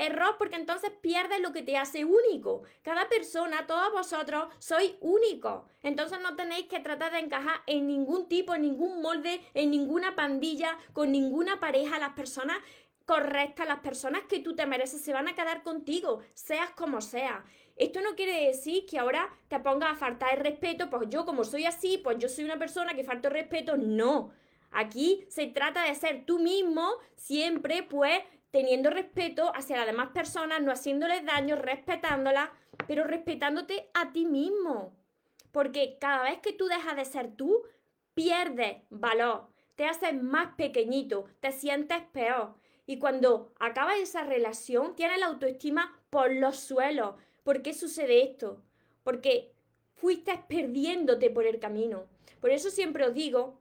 Error 0.00 0.36
porque 0.38 0.56
entonces 0.56 0.90
pierdes 1.00 1.40
lo 1.40 1.52
que 1.52 1.62
te 1.62 1.76
hace 1.76 2.04
único. 2.04 2.62
Cada 2.82 3.08
persona, 3.08 3.66
todos 3.66 3.92
vosotros, 3.92 4.48
sois 4.58 4.94
únicos. 5.00 5.64
Entonces 5.82 6.20
no 6.20 6.36
tenéis 6.36 6.66
que 6.66 6.80
tratar 6.80 7.12
de 7.12 7.18
encajar 7.20 7.60
en 7.66 7.86
ningún 7.86 8.28
tipo, 8.28 8.54
en 8.54 8.62
ningún 8.62 9.02
molde, 9.02 9.40
en 9.54 9.70
ninguna 9.70 10.16
pandilla, 10.16 10.78
con 10.92 11.12
ninguna 11.12 11.60
pareja. 11.60 11.98
Las 11.98 12.14
personas 12.14 12.58
correctas, 13.06 13.66
las 13.66 13.80
personas 13.80 14.22
que 14.28 14.38
tú 14.38 14.54
te 14.54 14.66
mereces, 14.66 15.02
se 15.02 15.12
van 15.12 15.28
a 15.28 15.34
quedar 15.34 15.62
contigo, 15.62 16.20
seas 16.34 16.70
como 16.70 17.00
seas. 17.00 17.44
Esto 17.76 18.00
no 18.02 18.14
quiere 18.14 18.46
decir 18.46 18.86
que 18.86 18.98
ahora 18.98 19.28
te 19.48 19.58
pongas 19.58 19.92
a 19.92 19.96
faltar 19.96 20.34
el 20.34 20.44
respeto, 20.44 20.90
pues 20.90 21.08
yo 21.08 21.24
como 21.24 21.44
soy 21.44 21.64
así, 21.64 21.98
pues 21.98 22.18
yo 22.18 22.28
soy 22.28 22.44
una 22.44 22.58
persona 22.58 22.94
que 22.94 23.04
falta 23.04 23.28
el 23.28 23.34
respeto. 23.34 23.76
No. 23.76 24.32
Aquí 24.70 25.24
se 25.28 25.46
trata 25.46 25.82
de 25.84 25.94
ser 25.94 26.24
tú 26.24 26.38
mismo, 26.38 26.88
siempre 27.16 27.82
pues 27.82 28.22
teniendo 28.50 28.90
respeto 28.90 29.52
hacia 29.54 29.76
las 29.76 29.86
demás 29.86 30.08
personas, 30.10 30.60
no 30.60 30.72
haciéndoles 30.72 31.24
daño, 31.24 31.56
respetándolas, 31.56 32.50
pero 32.86 33.04
respetándote 33.04 33.90
a 33.94 34.12
ti 34.12 34.26
mismo. 34.26 34.96
Porque 35.52 35.98
cada 36.00 36.24
vez 36.24 36.38
que 36.40 36.52
tú 36.52 36.66
dejas 36.66 36.96
de 36.96 37.04
ser 37.04 37.34
tú, 37.36 37.62
pierdes 38.14 38.78
valor, 38.90 39.48
te 39.76 39.86
haces 39.86 40.14
más 40.20 40.54
pequeñito, 40.56 41.26
te 41.40 41.52
sientes 41.52 42.02
peor. 42.12 42.54
Y 42.86 42.98
cuando 42.98 43.52
acaba 43.60 43.96
esa 43.96 44.24
relación, 44.24 44.96
tienes 44.96 45.20
la 45.20 45.26
autoestima 45.26 45.96
por 46.10 46.34
los 46.34 46.56
suelos. 46.56 47.14
¿Por 47.44 47.62
qué 47.62 47.72
sucede 47.72 48.22
esto? 48.22 48.62
Porque 49.04 49.52
fuiste 49.94 50.42
perdiéndote 50.48 51.30
por 51.30 51.46
el 51.46 51.60
camino. 51.60 52.06
Por 52.40 52.50
eso 52.50 52.70
siempre 52.70 53.06
os 53.06 53.14
digo, 53.14 53.58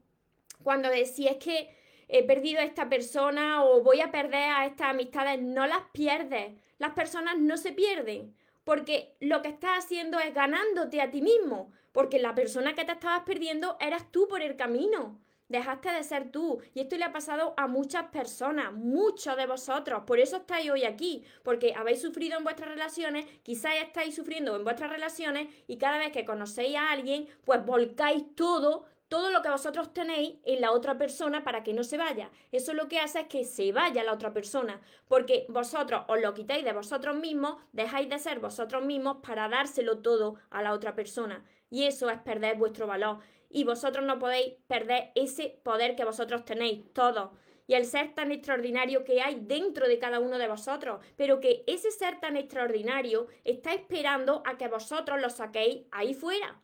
cuando 0.64 0.90
decís 0.90 1.36
que 1.40 1.70
he 2.10 2.24
perdido 2.24 2.60
a 2.60 2.64
esta 2.64 2.90
persona 2.90 3.64
o 3.64 3.82
voy 3.82 4.02
a 4.02 4.12
perder 4.12 4.50
a 4.50 4.66
estas 4.66 4.90
amistades, 4.90 5.40
no 5.42 5.66
las 5.68 5.84
pierdes. 5.94 6.54
Las 6.80 6.92
personas 6.94 7.38
no 7.38 7.56
se 7.56 7.72
pierden, 7.72 8.36
porque 8.64 9.16
lo 9.20 9.42
que 9.42 9.50
estás 9.50 9.86
haciendo 9.86 10.20
es 10.20 10.34
ganándote 10.34 11.02
a 11.02 11.12
ti 11.12 11.22
mismo, 11.22 11.72
porque 11.92 12.20
la 12.20 12.36
persona 12.36 12.74
que 12.74 12.84
te 12.84 12.94
estabas 12.94 13.24
perdiendo 13.24 13.78
eras 13.80 14.12
tú 14.12 14.28
por 14.28 14.42
el 14.42 14.58
camino. 14.58 15.20
Dejaste 15.50 15.92
de 15.92 16.04
ser 16.04 16.32
tú. 16.32 16.62
Y 16.76 16.82
esto 16.82 16.96
le 16.96 17.06
ha 17.06 17.12
pasado 17.12 17.56
a 17.58 17.66
muchas 17.68 18.06
personas, 18.12 18.72
muchos 18.72 19.36
de 19.36 19.48
vosotros. 19.48 20.04
Por 20.06 20.20
eso 20.20 20.38
estáis 20.38 20.70
hoy 20.70 20.84
aquí. 20.86 21.26
Porque 21.44 21.74
habéis 21.76 22.04
sufrido 22.04 22.38
en 22.38 22.44
vuestras 22.44 22.70
relaciones, 22.70 23.26
quizás 23.42 23.74
estáis 23.84 24.16
sufriendo 24.16 24.56
en 24.56 24.64
vuestras 24.64 24.92
relaciones 24.92 25.48
y 25.66 25.78
cada 25.78 25.98
vez 25.98 26.12
que 26.12 26.24
conocéis 26.24 26.76
a 26.76 26.92
alguien, 26.92 27.28
pues 27.46 27.66
volcáis 27.66 28.36
todo, 28.36 28.86
todo 29.10 29.32
lo 29.32 29.42
que 29.42 29.50
vosotros 29.50 29.92
tenéis 29.92 30.36
en 30.46 30.62
la 30.62 30.72
otra 30.72 30.98
persona 30.98 31.44
para 31.44 31.64
que 31.64 31.74
no 31.74 31.84
se 31.84 31.98
vaya. 31.98 32.30
Eso 32.52 32.74
lo 32.74 32.88
que 32.88 33.00
hace 33.00 33.22
es 33.22 33.28
que 33.28 33.44
se 33.44 33.72
vaya 33.72 34.04
la 34.04 34.14
otra 34.14 34.32
persona, 34.32 34.80
porque 35.08 35.48
vosotros 35.50 36.04
os 36.08 36.22
lo 36.22 36.34
quitáis 36.36 36.64
de 36.64 36.74
vosotros 36.74 37.16
mismos, 37.16 37.56
dejáis 37.74 38.08
de 38.08 38.20
ser 38.20 38.40
vosotros 38.40 38.86
mismos 38.86 39.18
para 39.26 39.50
dárselo 39.50 39.98
todo 39.98 40.36
a 40.52 40.62
la 40.62 40.74
otra 40.74 40.94
persona. 40.94 41.44
Y 41.72 41.86
eso 41.86 42.10
es 42.10 42.20
perder 42.20 42.58
vuestro 42.58 42.86
valor. 42.86 43.20
Y 43.50 43.64
vosotros 43.64 44.06
no 44.06 44.20
podéis 44.20 44.54
perder 44.68 45.12
ese 45.16 45.60
poder 45.64 45.96
que 45.96 46.06
vosotros 46.06 46.46
tenéis, 46.46 46.94
todos. 46.94 47.32
Y 47.66 47.74
el 47.74 47.86
ser 47.86 48.14
tan 48.14 48.32
extraordinario 48.32 49.04
que 49.04 49.22
hay 49.22 49.40
dentro 49.42 49.88
de 49.88 49.98
cada 49.98 50.20
uno 50.20 50.38
de 50.38 50.48
vosotros. 50.48 51.04
Pero 51.16 51.40
que 51.40 51.64
ese 51.66 51.90
ser 51.90 52.20
tan 52.20 52.38
extraordinario 52.38 53.28
está 53.44 53.74
esperando 53.74 54.44
a 54.46 54.58
que 54.58 54.68
vosotros 54.68 55.20
lo 55.20 55.32
saquéis 55.32 55.86
ahí 55.92 56.14
fuera 56.14 56.60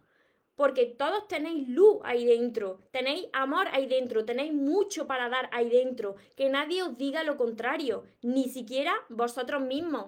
porque 0.56 0.86
todos 0.86 1.28
tenéis 1.28 1.68
luz 1.68 1.98
ahí 2.04 2.26
dentro, 2.26 2.80
tenéis 2.92 3.28
amor 3.34 3.68
ahí 3.72 3.88
dentro, 3.88 4.26
tenéis 4.26 4.54
mucho 4.54 5.06
para 5.08 5.30
dar 5.30 5.50
ahí 5.52 5.70
dentro, 5.70 6.16
que 6.36 6.50
nadie 6.50 6.84
os 6.84 6.98
diga 6.98 7.24
lo 7.24 7.38
contrario, 7.38 8.04
ni 8.22 8.50
siquiera 8.50 8.94
vosotros 9.10 9.62
mismos. 9.62 10.06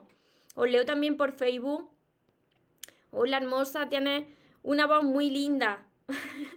Os 0.55 0.69
leo 0.69 0.85
también 0.85 1.17
por 1.17 1.33
Facebook. 1.33 1.89
Hola 3.11 3.37
hermosa, 3.37 3.89
tienes 3.89 4.25
una 4.63 4.87
voz 4.87 5.03
muy 5.03 5.29
linda. 5.29 5.85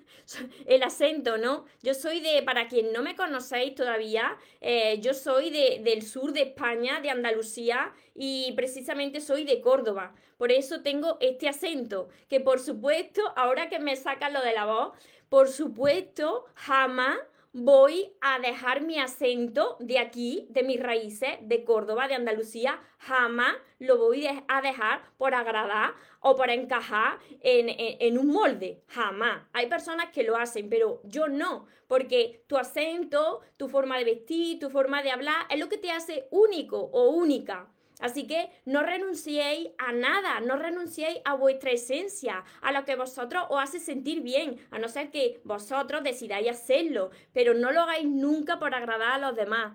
el 0.67 0.83
acento, 0.83 1.39
¿no? 1.39 1.65
Yo 1.83 1.95
soy 1.95 2.21
de, 2.21 2.43
para 2.43 2.69
quien 2.69 2.93
no 2.93 3.03
me 3.03 3.17
conocéis 3.17 3.75
todavía, 3.75 4.37
eh, 4.61 4.99
yo 5.01 5.15
soy 5.15 5.51
de, 5.51 5.81
del 5.83 6.03
sur 6.03 6.33
de 6.33 6.43
España, 6.43 7.01
de 7.01 7.11
Andalucía, 7.11 7.93
y 8.15 8.53
precisamente 8.53 9.21
soy 9.21 9.45
de 9.45 9.61
Córdoba. 9.61 10.15
Por 10.37 10.53
eso 10.53 10.83
tengo 10.83 11.19
este 11.21 11.49
acento, 11.49 12.09
que 12.29 12.41
por 12.41 12.61
supuesto, 12.61 13.23
ahora 13.37 13.69
que 13.69 13.79
me 13.79 13.97
saca 13.97 14.31
lo 14.31 14.43
de 14.43 14.53
la 14.53 14.67
voz, 14.67 14.93
por 15.29 15.49
supuesto, 15.49 16.47
jamás 16.55 17.19
voy 17.53 18.13
a 18.21 18.39
dejar 18.39 18.83
mi 18.83 18.99
acento 18.99 19.77
de 19.81 19.99
aquí, 19.99 20.47
de 20.51 20.63
mis 20.63 20.81
raíces, 20.81 21.31
de 21.43 21.65
Córdoba, 21.65 22.07
de 22.07 22.15
Andalucía, 22.15 22.81
jamás 22.99 23.55
lo 23.79 23.99
voy 23.99 24.27
a 24.27 24.61
dejar 24.63 25.03
por 25.19 25.35
agradar 25.35 25.95
o 26.21 26.37
por 26.37 26.51
encajar 26.51 27.19
en, 27.41 27.67
en, 27.69 28.19
un 28.19 28.29
molde, 28.29 28.83
jamás. 28.87 29.43
Hay 29.53 29.69
personas 29.69 30.11
que 30.11 30.23
lo 30.23 30.37
hacen, 30.37 30.69
pero 30.69 31.01
yo 31.05 31.29
no, 31.29 31.67
porque 31.89 32.45
tu 32.47 32.57
acento, 32.57 33.41
tu 33.57 33.69
forma 33.69 33.99
de 33.99 34.05
vestir, 34.05 34.59
tu 34.59 34.71
forma 34.71 35.03
de 35.03 35.11
hablar 35.11 35.47
es 35.51 35.59
lo 35.59 35.69
que 35.69 35.79
te 35.79 35.91
hace 35.91 36.29
único 36.31 36.79
o 36.79 37.11
única. 37.11 37.69
Así 38.01 38.27
que 38.27 38.51
no 38.65 38.83
renunciéis 38.83 39.69
a 39.79 39.93
nada, 39.93 40.41
no 40.41 40.57
renunciéis 40.57 41.21
a 41.25 41.35
vuestra 41.35 41.71
esencia, 41.71 42.45
a 42.63 42.73
lo 42.73 42.85
que 42.85 42.97
vosotros 42.97 43.45
os 43.51 43.63
hace 43.63 43.79
sentir 43.79 44.23
bien, 44.23 44.59
a 44.71 44.79
no 44.79 44.89
ser 44.89 45.11
que 45.11 45.41
vosotros 45.45 46.03
decidáis 46.03 46.51
hacerlo, 46.51 47.11
pero 47.33 47.55
no 47.55 47.71
lo 47.73 47.83
hagáis 47.83 48.09
nunca 48.09 48.59
por 48.59 48.75
agradar 48.75 49.13
a 49.13 49.19
los 49.19 49.37
demás. 49.37 49.75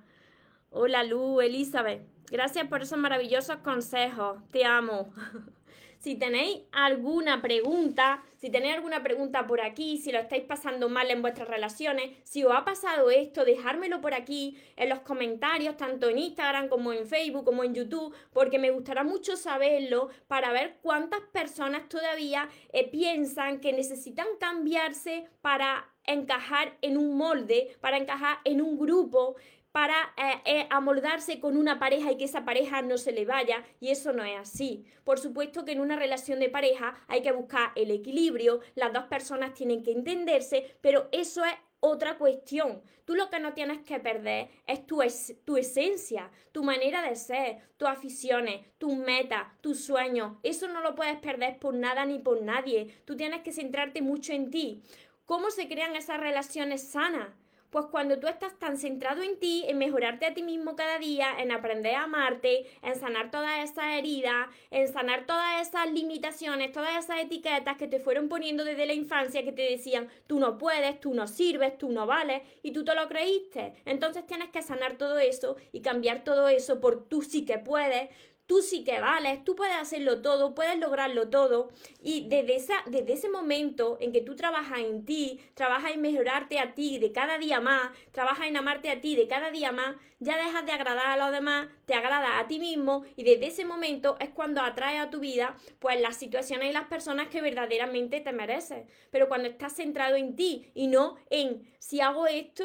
Hola 0.72 1.04
Lu, 1.04 1.40
Elizabeth, 1.40 2.02
gracias 2.32 2.68
por 2.68 2.82
esos 2.82 2.98
maravillosos 2.98 3.58
consejos, 3.58 4.40
te 4.52 4.66
amo. 4.66 5.14
Si 6.06 6.14
tenéis 6.14 6.62
alguna 6.72 7.42
pregunta, 7.42 8.24
si 8.38 8.52
tenéis 8.52 8.76
alguna 8.76 9.02
pregunta 9.02 9.48
por 9.48 9.60
aquí, 9.60 9.98
si 9.98 10.12
lo 10.12 10.20
estáis 10.20 10.44
pasando 10.44 10.88
mal 10.88 11.10
en 11.10 11.24
vuestras 11.24 11.48
relaciones, 11.48 12.12
si 12.24 12.44
os 12.44 12.54
ha 12.54 12.64
pasado 12.64 13.10
esto, 13.10 13.44
dejármelo 13.44 14.02
por 14.02 14.14
aquí 14.14 14.56
en 14.76 14.90
los 14.90 15.00
comentarios, 15.00 15.78
tanto 15.78 16.08
en 16.08 16.20
Instagram 16.20 16.70
como 16.70 16.94
en 16.94 17.08
Facebook, 17.08 17.44
como 17.44 17.64
en 17.64 17.74
YouTube, 17.74 18.14
porque 18.34 18.60
me 18.60 18.70
gustará 18.70 19.04
mucho 19.04 19.36
saberlo 19.36 20.10
para 20.28 20.52
ver 20.52 20.78
cuántas 20.84 21.22
personas 21.34 21.90
todavía 21.90 22.50
eh, 22.72 22.88
piensan 22.88 23.60
que 23.60 23.74
necesitan 23.74 24.28
cambiarse 24.40 25.26
para 25.42 25.90
encajar 26.06 26.78
en 26.82 26.98
un 26.98 27.18
molde, 27.18 27.76
para 27.82 27.98
encajar 27.98 28.38
en 28.44 28.62
un 28.62 28.78
grupo, 28.78 29.38
para 29.76 30.14
eh, 30.16 30.42
eh, 30.46 30.68
amoldarse 30.70 31.42
con 31.42 31.58
una 31.58 31.80
pareja 31.80 32.10
y 32.10 32.16
que 32.16 32.24
esa 32.24 32.46
pareja 32.46 32.82
no 32.82 32.98
se 32.98 33.12
le 33.12 33.26
vaya 33.26 33.62
y 33.82 33.90
eso 33.90 34.14
no 34.14 34.24
es 34.24 34.40
así. 34.40 34.86
Por 35.04 35.20
supuesto 35.20 35.66
que 35.66 35.74
en 35.74 35.82
una 35.82 35.98
relación 35.98 36.40
de 36.40 36.48
pareja 36.48 36.96
hay 37.10 37.22
que 37.22 37.34
buscar 37.34 37.74
el 37.76 37.92
equilibrio, 37.92 38.62
las 38.76 38.94
dos 38.94 39.04
personas 39.08 39.54
tienen 39.54 39.84
que 39.84 39.92
entenderse, 39.92 40.78
pero 40.80 41.10
eso 41.12 41.44
es 41.44 41.56
otra 41.82 42.18
cuestión. 42.18 42.84
Tú 43.04 43.16
lo 43.16 43.30
que 43.30 43.42
no 43.42 43.54
tienes 43.54 43.80
que 43.80 44.00
perder 44.00 44.48
es 44.66 44.88
tu, 44.88 45.02
es, 45.02 45.36
tu 45.44 45.58
esencia, 45.58 46.32
tu 46.54 46.64
manera 46.64 47.02
de 47.02 47.18
ser, 47.18 47.58
tus 47.76 47.90
aficiones, 47.90 48.66
tus 48.78 48.96
metas, 48.96 49.46
tus 49.60 49.84
sueños. 49.84 50.38
Eso 50.44 50.70
no 50.70 50.80
lo 50.80 50.96
puedes 50.96 51.18
perder 51.18 51.60
por 51.60 51.74
nada 51.74 52.06
ni 52.06 52.18
por 52.18 52.42
nadie. 52.42 52.96
Tú 53.04 53.18
tienes 53.18 53.42
que 53.42 53.52
centrarte 53.52 54.02
mucho 54.02 54.32
en 54.32 54.52
ti. 54.52 54.84
¿Cómo 55.26 55.52
se 55.52 55.68
crean 55.68 55.98
esas 55.98 56.22
relaciones 56.22 56.88
sanas? 56.88 57.28
Pues 57.76 57.88
cuando 57.88 58.18
tú 58.20 58.28
estás 58.28 58.58
tan 58.58 58.78
centrado 58.78 59.22
en 59.22 59.38
ti, 59.38 59.66
en 59.68 59.78
mejorarte 59.78 60.26
a 60.26 60.34
ti 60.34 60.44
mismo 60.44 60.78
cada 60.78 60.98
día, 60.98 61.28
en 61.40 61.52
aprender 61.52 61.96
a 61.96 62.04
amarte, 62.04 62.68
en 62.82 62.96
sanar 62.96 63.32
todas 63.32 63.70
esas 63.70 63.98
heridas, 63.98 64.48
en 64.72 64.88
sanar 64.88 65.26
todas 65.26 65.68
esas 65.68 65.92
limitaciones, 65.92 66.72
todas 66.72 67.04
esas 67.04 67.20
etiquetas 67.20 67.76
que 67.76 67.90
te 67.90 68.00
fueron 68.00 68.30
poniendo 68.30 68.64
desde 68.64 68.86
la 68.86 68.94
infancia 68.94 69.44
que 69.44 69.52
te 69.52 69.64
decían, 69.64 70.08
tú 70.26 70.40
no 70.40 70.58
puedes, 70.58 71.02
tú 71.02 71.14
no 71.14 71.28
sirves, 71.28 71.78
tú 71.78 71.90
no 71.90 72.06
vales, 72.06 72.44
y 72.64 72.72
tú 72.72 72.86
te 72.86 72.96
lo 72.96 73.10
creíste. 73.10 73.74
Entonces 73.84 74.26
tienes 74.26 74.52
que 74.52 74.62
sanar 74.62 74.98
todo 74.98 75.20
eso 75.20 75.58
y 75.74 75.82
cambiar 75.82 76.24
todo 76.24 76.48
eso 76.48 76.80
por 76.80 77.10
tú 77.10 77.24
sí 77.24 77.44
que 77.44 77.58
puedes, 77.58 78.10
tú 78.48 78.62
sí 78.62 78.84
que 78.84 79.00
vales, 79.00 79.44
tú 79.44 79.56
puedes 79.56 79.76
hacerlo 79.76 80.22
todo, 80.22 80.54
puedes 80.54 80.78
lograrlo 80.78 81.30
todo. 81.30 81.70
Y 82.02 82.28
desde, 82.30 82.56
esa, 82.56 82.76
desde 82.86 83.14
ese 83.14 83.30
momento 83.30 83.98
en 84.00 84.12
que 84.12 84.22
tú 84.22 84.36
trabajas 84.36 84.80
en 84.80 85.06
ti, 85.06 85.40
trabajas 85.54 85.94
en 85.94 86.02
mejorarte 86.02 86.60
a 86.60 86.74
ti 86.74 87.00
de 87.00 87.12
cada 87.12 87.38
día 87.38 87.60
más, 87.60 87.92
trabajas 88.12 88.48
en 88.48 88.58
amarte 88.58 88.90
a 88.90 89.02
ti 89.02 89.16
de 89.16 89.28
cada 89.28 89.52
día 89.52 89.72
más, 89.72 89.96
ya 90.20 90.38
dejas 90.38 90.66
de 90.66 90.72
agradar 90.72 91.08
a 91.08 91.18
los 91.18 91.32
demás, 91.32 91.68
te 91.86 91.94
agradas 91.94 92.32
a 92.42 92.48
ti 92.48 92.60
mismo 92.60 93.04
y 93.16 93.24
desde 93.24 93.48
ese 93.48 93.66
momento 93.66 94.18
es 94.20 94.30
cuando 94.30 94.62
atraes 94.62 95.02
a 95.02 95.10
tu 95.10 95.20
vida 95.20 95.58
pues 95.80 96.00
las 96.00 96.18
situaciones 96.18 96.70
y 96.70 96.74
las 96.74 96.88
personas 96.88 97.28
que 97.28 97.42
verdaderamente 97.42 98.22
te 98.22 98.32
mereces. 98.32 98.88
Pero 99.12 99.28
cuando 99.28 99.48
estás 99.50 99.74
centrado 99.74 100.16
en 100.16 100.36
ti 100.36 100.72
y 100.74 100.88
no 100.88 101.18
en 101.30 101.68
si 101.80 102.02
hago 102.02 102.28
esto, 102.28 102.64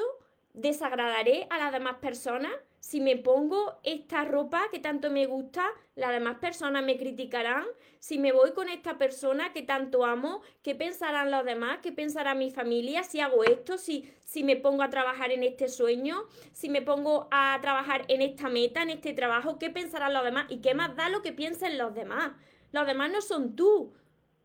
desagradaré 0.53 1.47
a 1.51 1.59
las 1.59 1.73
demás 1.73 1.97
personas, 1.97 2.53
si 2.81 3.01
me 3.01 3.17
pongo 3.17 3.79
esta 3.83 4.25
ropa 4.25 4.63
que 4.73 4.79
tanto 4.79 5.11
me 5.11 5.27
gusta, 5.27 5.65
las 5.95 6.11
demás 6.11 6.39
personas 6.39 6.83
me 6.83 6.97
criticarán. 6.97 7.65
Si 7.99 8.19
me 8.19 8.33
voy 8.33 8.53
con 8.53 8.71
esta 8.71 8.97
persona 8.97 9.53
que 9.53 9.63
tanto 9.63 10.07
amo, 10.07 10.41
¿qué 10.63 10.75
pensarán 10.75 11.31
los 11.31 11.45
demás? 11.45 11.81
¿Qué 11.83 11.93
pensará 11.93 12.35
mi 12.35 12.51
familia 12.51 13.03
si 13.03 13.21
hago 13.21 13.45
esto? 13.45 13.77
Si, 13.77 14.11
si 14.25 14.43
me 14.43 14.57
pongo 14.57 14.83
a 14.83 14.89
trabajar 14.89 15.31
en 15.31 15.43
este 15.43 15.69
sueño, 15.69 16.25
si 16.53 16.71
me 16.71 16.81
pongo 16.81 17.29
a 17.31 17.59
trabajar 17.61 18.07
en 18.09 18.23
esta 18.23 18.49
meta, 18.49 18.83
en 18.83 18.91
este 18.91 19.13
trabajo, 19.13 19.59
¿qué 19.59 19.69
pensarán 19.69 20.15
los 20.15 20.25
demás? 20.25 20.47
¿Y 20.49 20.63
qué 20.63 20.75
más 20.75 20.97
da 20.97 21.11
lo 21.11 21.21
que 21.21 21.33
piensen 21.33 21.77
los 21.77 21.95
demás? 21.95 22.33
Los 22.73 22.87
demás 22.87 23.11
no 23.13 23.21
son 23.21 23.57
tú. 23.57 23.93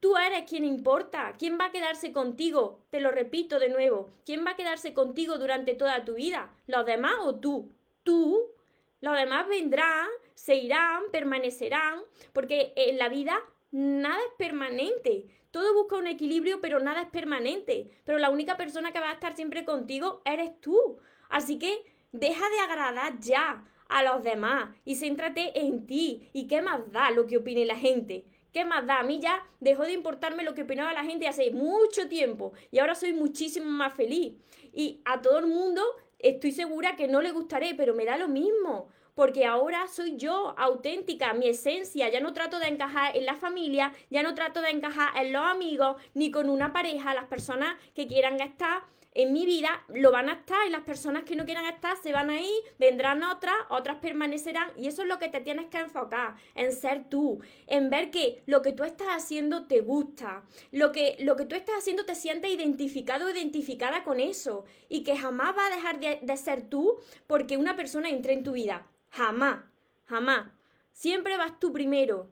Tú 0.02 0.18
eres 0.18 0.44
quien 0.44 0.66
importa. 0.66 1.36
¿Quién 1.40 1.58
va 1.58 1.68
a 1.68 1.72
quedarse 1.72 2.12
contigo? 2.12 2.86
Te 2.90 3.00
lo 3.00 3.12
repito 3.12 3.60
de 3.60 3.70
nuevo. 3.70 4.10
¿Quién 4.26 4.46
va 4.46 4.52
a 4.52 4.56
quedarse 4.56 4.94
contigo 4.94 5.38
durante 5.38 5.74
toda 5.74 6.04
tu 6.04 6.16
vida? 6.16 6.54
¿Los 6.68 6.86
demás 6.86 7.16
o 7.22 7.36
tú? 7.40 7.72
Tú, 8.06 8.54
los 9.02 9.18
demás 9.18 9.50
vendrán, 9.50 10.08
se 10.34 10.56
irán, 10.56 11.04
permanecerán, 11.12 12.00
porque 12.32 12.72
en 12.78 12.98
la 12.98 13.10
vida 13.10 13.38
nada 13.72 14.18
es 14.20 14.34
permanente. 14.38 15.26
Todo 15.52 15.74
busca 15.74 15.98
un 15.98 16.08
equilibrio, 16.08 16.62
pero 16.62 16.80
nada 16.80 17.02
es 17.02 17.10
permanente. 17.10 17.90
Pero 18.06 18.18
la 18.18 18.30
única 18.30 18.56
persona 18.56 18.94
que 18.94 19.02
va 19.02 19.10
a 19.10 19.14
estar 19.14 19.36
siempre 19.36 19.66
contigo 19.66 20.22
eres 20.26 20.60
tú. 20.62 20.98
Así 21.30 21.60
que 21.60 21.84
deja 22.12 22.50
de 22.50 22.60
agradar 22.60 23.20
ya 23.20 23.66
a 23.88 24.04
los 24.04 24.24
demás 24.24 24.76
y 24.86 24.96
céntrate 24.96 25.60
en 25.60 25.86
ti. 25.86 26.30
¿Y 26.34 26.48
qué 26.48 26.62
más 26.62 26.92
da 26.92 27.12
lo 27.12 27.26
que 27.26 27.38
opine 27.38 27.66
la 27.66 27.78
gente? 27.78 28.26
¿Qué 28.52 28.64
más 28.64 28.86
da? 28.86 29.00
A 29.00 29.04
mí 29.04 29.20
ya 29.20 29.46
dejó 29.60 29.84
de 29.84 29.92
importarme 29.92 30.44
lo 30.44 30.54
que 30.54 30.64
opinaba 30.64 30.94
la 30.94 31.04
gente 31.04 31.28
hace 31.28 31.52
mucho 31.52 32.08
tiempo 32.08 32.54
y 32.72 32.80
ahora 32.80 32.96
soy 32.96 33.14
muchísimo 33.14 33.70
más 33.70 33.94
feliz. 33.94 34.34
Y 34.72 35.02
a 35.06 35.22
todo 35.22 35.40
el 35.40 35.48
mundo 35.48 35.84
estoy 36.30 36.52
segura 36.52 36.96
que 36.96 37.08
no 37.08 37.22
le 37.22 37.32
gustaré, 37.32 37.76
pero 37.76 37.94
me 37.94 38.06
da 38.06 38.18
lo 38.18 38.28
mismo, 38.28 38.90
porque 39.14 39.46
ahora 39.46 39.88
soy 39.88 40.18
yo, 40.18 40.56
auténtica, 40.58 41.34
mi 41.34 41.48
esencia, 41.48 42.10
ya 42.10 42.20
no 42.20 42.34
trato 42.34 42.60
de 42.60 42.68
encajar 42.68 43.16
en 43.16 43.26
la 43.26 43.36
familia, 43.36 43.94
ya 44.10 44.24
no 44.24 44.34
trato 44.34 44.62
de 44.62 44.72
encajar 44.72 45.16
en 45.18 45.32
los 45.32 45.44
amigos, 45.44 45.98
ni 46.14 46.32
con 46.32 46.50
una 46.50 46.74
pareja, 46.74 47.14
las 47.14 47.26
personas 47.26 47.78
que 47.94 48.08
quieran 48.08 48.42
estar 48.42 48.84
en 49.16 49.32
mi 49.32 49.46
vida 49.46 49.84
lo 49.88 50.12
van 50.12 50.30
a 50.30 50.34
estar 50.34 50.68
y 50.68 50.70
las 50.70 50.84
personas 50.84 51.24
que 51.24 51.36
no 51.36 51.46
quieran 51.46 51.66
estar 51.66 51.98
se 51.98 52.12
van 52.12 52.30
a 52.30 52.40
ir, 52.40 52.64
vendrán 52.78 53.24
otras, 53.24 53.56
otras 53.70 53.98
permanecerán 53.98 54.70
y 54.76 54.88
eso 54.88 55.02
es 55.02 55.08
lo 55.08 55.18
que 55.18 55.30
te 55.30 55.40
tienes 55.40 55.68
que 55.68 55.80
enfocar, 55.80 56.36
en 56.54 56.74
ser 56.74 57.10
tú, 57.10 57.40
en 57.66 57.90
ver 57.90 58.12
que 58.12 58.44
lo 58.46 58.62
que 58.62 58.74
tú 58.74 58.84
estás 58.84 59.08
haciendo 59.08 59.68
te 59.68 59.80
gusta, 59.80 60.44
lo 60.72 60.92
que, 60.92 61.16
lo 61.22 61.38
que 61.38 61.46
tú 61.46 61.56
estás 61.56 61.78
haciendo 61.78 62.06
te 62.06 62.14
sientes 62.14 62.52
identificado 62.52 63.26
o 63.26 63.30
identificada 63.30 64.04
con 64.04 64.20
eso 64.20 64.66
y 64.90 65.04
que 65.04 65.18
jamás 65.18 65.56
va 65.58 65.66
a 65.68 65.76
dejar 65.76 66.00
de, 66.00 66.20
de 66.22 66.38
ser 66.38 66.70
tú 66.70 67.00
porque 67.26 67.58
una 67.58 67.78
persona 67.78 68.10
entre 68.10 68.34
en 68.34 68.44
tu 68.44 68.52
vida, 68.52 68.86
jamás, 69.10 69.64
jamás, 70.06 70.52
siempre 70.92 71.38
vas 71.38 71.58
tú 71.58 71.72
primero. 71.72 72.30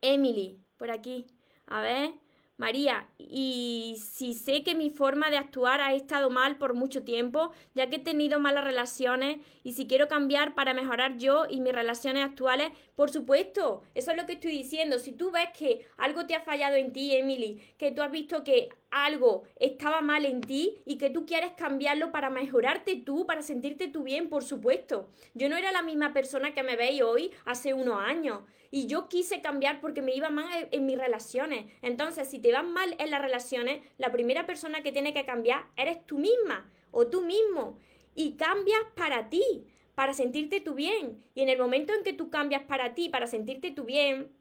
Emily, 0.00 0.60
por 0.76 0.90
aquí, 0.90 1.26
a 1.66 1.80
ver. 1.80 2.21
María, 2.62 3.08
y 3.18 3.96
si 4.00 4.34
sé 4.34 4.62
que 4.62 4.76
mi 4.76 4.88
forma 4.88 5.30
de 5.30 5.36
actuar 5.36 5.80
ha 5.80 5.94
estado 5.94 6.30
mal 6.30 6.58
por 6.58 6.74
mucho 6.74 7.02
tiempo, 7.02 7.50
ya 7.74 7.90
que 7.90 7.96
he 7.96 7.98
tenido 7.98 8.38
malas 8.38 8.62
relaciones, 8.62 9.38
y 9.64 9.72
si 9.72 9.88
quiero 9.88 10.06
cambiar 10.06 10.54
para 10.54 10.72
mejorar 10.72 11.18
yo 11.18 11.46
y 11.50 11.60
mis 11.60 11.72
relaciones 11.72 12.24
actuales, 12.24 12.70
por 12.94 13.10
supuesto, 13.10 13.82
eso 13.96 14.12
es 14.12 14.16
lo 14.16 14.26
que 14.26 14.34
estoy 14.34 14.52
diciendo. 14.52 15.00
Si 15.00 15.10
tú 15.10 15.32
ves 15.32 15.48
que 15.58 15.84
algo 15.96 16.24
te 16.24 16.36
ha 16.36 16.40
fallado 16.40 16.76
en 16.76 16.92
ti, 16.92 17.16
Emily, 17.16 17.60
que 17.78 17.90
tú 17.90 18.00
has 18.00 18.12
visto 18.12 18.44
que 18.44 18.68
algo 18.92 19.42
estaba 19.58 20.00
mal 20.00 20.24
en 20.24 20.40
ti 20.40 20.80
y 20.84 20.98
que 20.98 21.10
tú 21.10 21.26
quieres 21.26 21.52
cambiarlo 21.52 22.12
para 22.12 22.30
mejorarte 22.30 22.96
tú, 22.96 23.26
para 23.26 23.42
sentirte 23.42 23.88
tú 23.88 24.04
bien, 24.04 24.28
por 24.28 24.44
supuesto. 24.44 25.08
Yo 25.34 25.48
no 25.48 25.56
era 25.56 25.72
la 25.72 25.82
misma 25.82 26.12
persona 26.12 26.54
que 26.54 26.62
me 26.62 26.76
veis 26.76 27.02
hoy 27.02 27.32
hace 27.44 27.74
unos 27.74 28.00
años 28.00 28.40
y 28.70 28.86
yo 28.86 29.08
quise 29.08 29.42
cambiar 29.42 29.80
porque 29.80 30.00
me 30.00 30.14
iba 30.14 30.30
mal 30.30 30.68
en, 30.70 30.86
mis 30.86 30.98
relaciones. 30.98 31.66
Entonces, 31.82 32.28
si 32.28 32.38
te 32.38 32.52
van 32.52 32.72
mal 32.72 32.96
en 32.98 33.10
las 33.10 33.20
relaciones, 33.20 33.82
la 33.98 34.10
primera 34.10 34.46
persona 34.46 34.82
que 34.82 34.92
tiene 34.92 35.12
que 35.12 35.26
cambiar 35.26 35.66
eres 35.76 36.06
tú 36.06 36.18
misma 36.18 36.70
o 36.90 37.06
tú 37.06 37.20
mismo. 37.20 37.78
Y 38.14 38.36
cambias 38.36 38.80
para 38.94 39.28
ti, 39.28 39.66
para 39.94 40.14
sentirte 40.14 40.60
tú 40.60 40.74
bien. 40.74 41.22
Y 41.34 41.42
en 41.42 41.50
el 41.50 41.58
momento 41.58 41.92
en 41.92 42.02
que 42.02 42.14
tú 42.14 42.30
cambias 42.30 42.62
para 42.62 42.94
ti, 42.94 43.10
para 43.10 43.26
sentirte 43.26 43.72
tú 43.72 43.84
bien, 43.84 44.32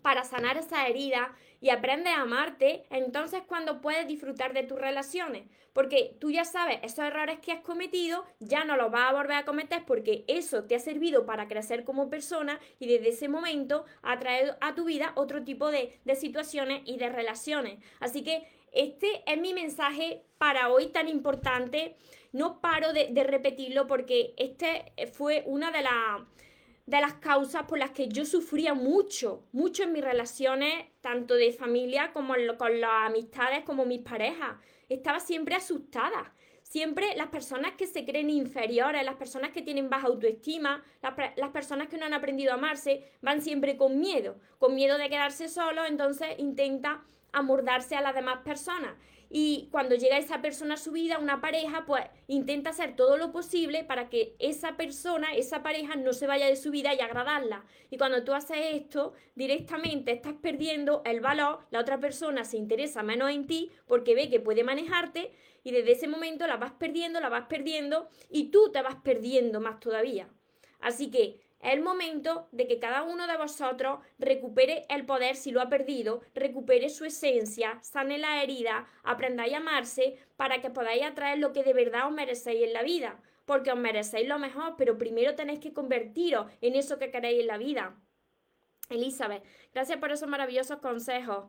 para 0.00 0.24
sanar 0.24 0.56
esa 0.56 0.86
herida 0.88 1.36
y 1.60 1.70
aprendes 1.70 2.12
a 2.14 2.22
amarte, 2.22 2.84
entonces 2.90 3.42
cuando 3.46 3.80
puedes 3.80 4.06
disfrutar 4.06 4.52
de 4.52 4.62
tus 4.62 4.78
relaciones. 4.78 5.44
Porque 5.72 6.16
tú 6.18 6.30
ya 6.30 6.44
sabes, 6.44 6.80
esos 6.82 7.04
errores 7.04 7.38
que 7.40 7.52
has 7.52 7.60
cometido 7.60 8.24
ya 8.40 8.64
no 8.64 8.76
los 8.76 8.90
vas 8.90 9.10
a 9.10 9.12
volver 9.12 9.36
a 9.36 9.44
cometer 9.44 9.84
porque 9.84 10.24
eso 10.26 10.64
te 10.64 10.74
ha 10.74 10.80
servido 10.80 11.24
para 11.24 11.46
crecer 11.46 11.84
como 11.84 12.10
persona 12.10 12.58
y 12.78 12.88
desde 12.88 13.10
ese 13.10 13.28
momento 13.28 13.84
ha 14.02 14.18
traído 14.18 14.56
a 14.60 14.74
tu 14.74 14.84
vida 14.84 15.12
otro 15.14 15.44
tipo 15.44 15.70
de, 15.70 15.98
de 16.04 16.16
situaciones 16.16 16.82
y 16.84 16.96
de 16.96 17.10
relaciones. 17.10 17.78
Así 18.00 18.24
que 18.24 18.48
este 18.72 19.22
es 19.26 19.40
mi 19.40 19.54
mensaje 19.54 20.24
para 20.38 20.70
hoy 20.70 20.88
tan 20.88 21.08
importante. 21.08 21.96
No 22.32 22.60
paro 22.60 22.92
de, 22.92 23.08
de 23.10 23.24
repetirlo 23.24 23.86
porque 23.86 24.34
este 24.36 24.92
fue 25.12 25.42
una 25.46 25.70
de 25.70 25.82
las 25.82 26.22
de 26.88 27.02
las 27.02 27.14
causas 27.16 27.64
por 27.64 27.78
las 27.78 27.90
que 27.90 28.08
yo 28.08 28.24
sufría 28.24 28.72
mucho, 28.72 29.44
mucho 29.52 29.82
en 29.82 29.92
mis 29.92 30.02
relaciones, 30.02 30.86
tanto 31.02 31.34
de 31.34 31.52
familia 31.52 32.12
como 32.14 32.32
con 32.56 32.80
las 32.80 33.08
amistades, 33.08 33.62
como 33.64 33.84
mis 33.84 34.00
parejas. 34.00 34.56
Estaba 34.88 35.20
siempre 35.20 35.54
asustada. 35.54 36.32
Siempre 36.62 37.14
las 37.14 37.28
personas 37.28 37.72
que 37.74 37.86
se 37.86 38.06
creen 38.06 38.30
inferiores, 38.30 39.04
las 39.04 39.16
personas 39.16 39.50
que 39.50 39.60
tienen 39.60 39.90
baja 39.90 40.06
autoestima, 40.06 40.82
las, 41.02 41.12
las, 41.36 41.50
personas 41.50 41.88
que 41.88 41.98
no 41.98 42.06
han 42.06 42.14
aprendido 42.14 42.52
a 42.52 42.54
amarse, 42.54 43.04
van 43.20 43.42
siempre 43.42 43.76
con 43.76 44.00
miedo, 44.00 44.38
con 44.58 44.74
miedo 44.74 44.96
de 44.96 45.10
quedarse 45.10 45.48
solos, 45.48 45.84
entonces 45.88 46.38
intenta 46.38 47.04
amordarse 47.32 47.96
a 47.96 48.00
las 48.00 48.14
demás 48.14 48.38
personas. 48.44 48.94
Y 49.30 49.68
cuando 49.70 49.94
llega 49.94 50.16
esa 50.16 50.40
persona 50.40 50.74
a 50.74 50.78
su 50.78 50.90
vida, 50.90 51.18
una 51.18 51.40
pareja, 51.40 51.84
pues 51.86 52.04
intenta 52.28 52.70
hacer 52.70 52.96
todo 52.96 53.18
lo 53.18 53.30
posible 53.30 53.84
para 53.84 54.08
que 54.08 54.34
esa 54.38 54.76
persona, 54.76 55.34
esa 55.34 55.62
pareja, 55.62 55.96
no 55.96 56.14
se 56.14 56.26
vaya 56.26 56.46
de 56.46 56.56
su 56.56 56.70
vida 56.70 56.94
y 56.94 57.00
agradarla. 57.00 57.64
Y 57.90 57.98
cuando 57.98 58.24
tú 58.24 58.32
haces 58.32 58.56
esto, 58.72 59.12
directamente 59.34 60.12
estás 60.12 60.34
perdiendo 60.34 61.02
el 61.04 61.20
valor, 61.20 61.60
la 61.70 61.80
otra 61.80 62.00
persona 62.00 62.44
se 62.44 62.56
interesa 62.56 63.02
menos 63.02 63.30
en 63.30 63.46
ti 63.46 63.70
porque 63.86 64.14
ve 64.14 64.30
que 64.30 64.40
puede 64.40 64.64
manejarte 64.64 65.32
y 65.62 65.72
desde 65.72 65.92
ese 65.92 66.08
momento 66.08 66.46
la 66.46 66.56
vas 66.56 66.72
perdiendo, 66.72 67.20
la 67.20 67.28
vas 67.28 67.46
perdiendo 67.48 68.08
y 68.30 68.44
tú 68.44 68.70
te 68.72 68.80
vas 68.80 68.96
perdiendo 68.96 69.60
más 69.60 69.78
todavía. 69.78 70.28
Así 70.80 71.10
que 71.10 71.40
es 71.60 71.72
el 71.72 71.80
momento 71.80 72.48
de 72.52 72.68
que 72.68 72.78
cada 72.78 73.02
uno 73.02 73.26
de 73.26 73.36
vosotros 73.36 73.98
recupere 74.18 74.86
el 74.88 75.06
poder 75.06 75.34
si 75.34 75.50
lo 75.50 75.60
ha 75.60 75.68
perdido, 75.68 76.20
recupere 76.34 76.88
su 76.88 77.04
esencia, 77.04 77.78
sane 77.82 78.18
la 78.18 78.42
herida, 78.42 78.88
aprendáis 79.02 79.54
a 79.54 79.56
amarse 79.56 80.18
para 80.36 80.60
que 80.60 80.70
podáis 80.70 81.02
atraer 81.02 81.38
lo 81.38 81.52
que 81.52 81.64
de 81.64 81.72
verdad 81.72 82.06
os 82.06 82.12
merecéis 82.12 82.62
en 82.62 82.72
la 82.72 82.82
vida. 82.82 83.20
Porque 83.44 83.72
os 83.72 83.78
merecéis 83.78 84.28
lo 84.28 84.38
mejor, 84.38 84.74
pero 84.76 84.98
primero 84.98 85.34
tenéis 85.34 85.58
que 85.58 85.72
convertiros 85.72 86.50
en 86.60 86.76
eso 86.76 86.98
que 86.98 87.10
queréis 87.10 87.40
en 87.40 87.46
la 87.46 87.58
vida. 87.58 87.96
Elizabeth, 88.90 89.42
gracias 89.72 89.98
por 89.98 90.12
esos 90.12 90.28
maravillosos 90.28 90.78
consejos. 90.78 91.46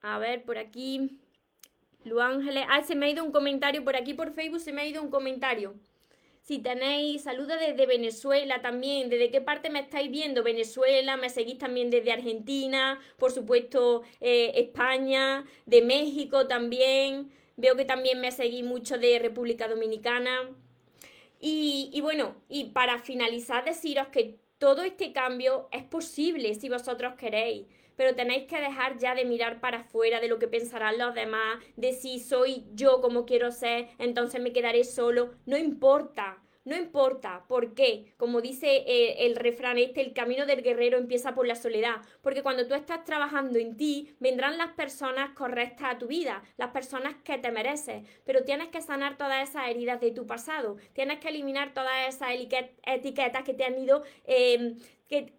A 0.00 0.18
ver, 0.18 0.44
por 0.44 0.58
aquí. 0.58 1.20
Lu 2.04 2.20
Ángeles. 2.20 2.64
Ah, 2.68 2.82
se 2.82 2.94
me 2.94 3.06
ha 3.06 3.10
ido 3.10 3.24
un 3.24 3.32
comentario 3.32 3.84
por 3.84 3.96
aquí 3.96 4.14
por 4.14 4.32
Facebook, 4.32 4.60
se 4.60 4.72
me 4.72 4.82
ha 4.82 4.86
ido 4.86 5.02
un 5.02 5.10
comentario. 5.10 5.74
Si 6.42 6.58
tenéis 6.58 7.22
saludos 7.22 7.60
desde 7.60 7.86
Venezuela 7.86 8.60
también, 8.60 9.08
¿desde 9.08 9.30
qué 9.30 9.40
parte 9.40 9.70
me 9.70 9.78
estáis 9.78 10.10
viendo? 10.10 10.42
Venezuela, 10.42 11.16
me 11.16 11.30
seguís 11.30 11.58
también 11.58 11.88
desde 11.88 12.10
Argentina, 12.10 12.98
por 13.16 13.30
supuesto 13.30 14.02
eh, 14.20 14.50
España, 14.56 15.44
de 15.66 15.82
México 15.82 16.48
también. 16.48 17.30
Veo 17.56 17.76
que 17.76 17.84
también 17.84 18.20
me 18.20 18.32
seguís 18.32 18.64
mucho 18.64 18.98
de 18.98 19.20
República 19.20 19.68
Dominicana. 19.68 20.50
Y, 21.40 21.90
y 21.92 22.00
bueno, 22.00 22.34
y 22.48 22.70
para 22.70 22.98
finalizar, 22.98 23.64
deciros 23.64 24.08
que 24.08 24.40
todo 24.58 24.82
este 24.82 25.12
cambio 25.12 25.68
es 25.70 25.84
posible 25.84 26.54
si 26.56 26.68
vosotros 26.68 27.14
queréis 27.14 27.66
pero 27.96 28.14
tenéis 28.14 28.44
que 28.46 28.60
dejar 28.60 28.98
ya 28.98 29.14
de 29.14 29.24
mirar 29.24 29.60
para 29.60 29.78
afuera 29.80 30.20
de 30.20 30.28
lo 30.28 30.38
que 30.38 30.48
pensarán 30.48 30.98
los 30.98 31.14
demás, 31.14 31.62
de 31.76 31.92
si 31.92 32.18
soy 32.18 32.64
yo 32.72 33.00
como 33.00 33.24
quiero 33.24 33.50
ser, 33.50 33.88
entonces 33.98 34.40
me 34.40 34.52
quedaré 34.52 34.84
solo. 34.84 35.32
No 35.46 35.56
importa. 35.56 36.42
No 36.64 36.76
importa, 36.76 37.44
¿por 37.48 37.74
qué? 37.74 38.14
Como 38.16 38.40
dice 38.40 38.84
eh, 38.86 39.26
el 39.26 39.34
refrán 39.34 39.78
este, 39.78 40.00
el 40.00 40.12
camino 40.12 40.46
del 40.46 40.62
guerrero 40.62 40.96
empieza 40.96 41.34
por 41.34 41.44
la 41.44 41.56
soledad, 41.56 41.96
porque 42.20 42.44
cuando 42.44 42.68
tú 42.68 42.74
estás 42.74 43.04
trabajando 43.04 43.58
en 43.58 43.76
ti, 43.76 44.14
vendrán 44.20 44.58
las 44.58 44.70
personas 44.74 45.30
correctas 45.30 45.94
a 45.94 45.98
tu 45.98 46.06
vida, 46.06 46.44
las 46.58 46.70
personas 46.70 47.16
que 47.24 47.36
te 47.38 47.50
mereces, 47.50 48.04
pero 48.24 48.44
tienes 48.44 48.68
que 48.68 48.80
sanar 48.80 49.18
todas 49.18 49.48
esas 49.48 49.68
heridas 49.68 50.00
de 50.00 50.12
tu 50.12 50.24
pasado, 50.24 50.76
tienes 50.92 51.18
que 51.18 51.30
eliminar 51.30 51.74
todas 51.74 52.14
esas 52.14 52.30
etiquetas 52.86 53.42
que 53.42 53.54
te 53.54 53.64
han 53.64 53.76
ido 53.76 54.04
eh, 54.24 54.76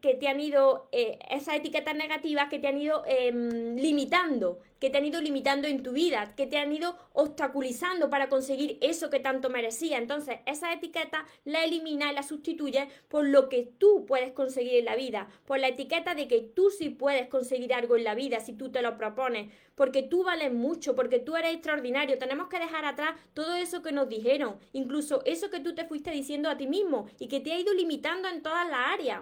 que, 0.01 0.13
te 0.13 0.27
han 0.27 0.39
ido, 0.39 0.87
eh, 0.91 1.17
esas 1.31 1.55
etiquetas 1.55 1.95
negativas 1.95 2.47
que 2.47 2.59
te 2.59 2.67
han 2.67 2.77
ido 2.77 3.03
em, 3.07 3.75
limitando, 3.75 4.59
que 4.79 4.91
te 4.91 4.99
han 4.99 5.05
ido 5.05 5.19
limitando 5.19 5.67
en 5.67 5.81
tu 5.81 5.93
vida, 5.93 6.35
que 6.35 6.45
te 6.45 6.59
han 6.59 6.71
ido 6.71 6.95
obstaculizando 7.13 8.11
para 8.11 8.29
conseguir 8.29 8.77
eso 8.81 9.09
que 9.09 9.19
tanto 9.19 9.49
merecía. 9.49 9.97
Entonces, 9.97 10.41
esa 10.45 10.71
etiqueta 10.71 11.25
la 11.43 11.63
elimina 11.63 12.11
y 12.11 12.13
la 12.13 12.21
sustituye 12.21 12.87
por 13.07 13.25
lo 13.25 13.49
que 13.49 13.63
tú 13.63 14.05
puedes 14.05 14.31
conseguir 14.33 14.75
en 14.75 14.85
la 14.85 14.95
vida, 14.95 15.27
por 15.45 15.57
la 15.59 15.69
etiqueta 15.69 16.13
de 16.13 16.27
que 16.27 16.41
tú 16.41 16.69
sí 16.69 16.89
puedes 16.89 17.27
conseguir 17.27 17.73
algo 17.73 17.95
en 17.95 18.03
la 18.03 18.13
vida 18.13 18.41
si 18.41 18.53
tú 18.53 18.71
te 18.71 18.83
lo 18.83 18.95
propones, 18.95 19.51
porque 19.73 20.03
tú 20.03 20.23
vales 20.23 20.53
mucho, 20.53 20.95
porque 20.95 21.17
tú 21.17 21.35
eres 21.35 21.55
extraordinario. 21.55 22.19
Tenemos 22.19 22.47
que 22.47 22.59
dejar 22.59 22.85
atrás 22.85 23.15
todo 23.33 23.55
eso 23.55 23.81
que 23.81 23.91
nos 23.91 24.07
dijeron, 24.07 24.59
incluso 24.71 25.23
eso 25.25 25.49
que 25.49 25.61
tú 25.61 25.73
te 25.73 25.85
fuiste 25.85 26.11
diciendo 26.11 26.47
a 26.47 26.57
ti 26.57 26.67
mismo 26.67 27.07
y 27.17 27.27
que 27.27 27.39
te 27.39 27.53
ha 27.53 27.59
ido 27.59 27.73
limitando 27.73 28.27
en 28.29 28.43
todas 28.43 28.69
las 28.69 28.93
áreas. 28.93 29.21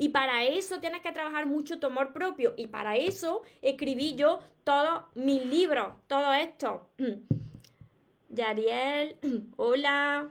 Y 0.00 0.08
para 0.08 0.44
eso 0.44 0.80
tienes 0.80 1.02
que 1.02 1.12
trabajar 1.12 1.44
mucho 1.44 1.78
tu 1.78 1.86
amor 1.86 2.14
propio. 2.14 2.54
Y 2.56 2.68
para 2.68 2.96
eso 2.96 3.42
escribí 3.60 4.14
yo 4.14 4.40
todos 4.64 5.02
mis 5.14 5.44
libros, 5.44 5.92
todo 6.06 6.32
esto. 6.32 6.88
Yariel, 8.30 9.18
hola. 9.58 10.30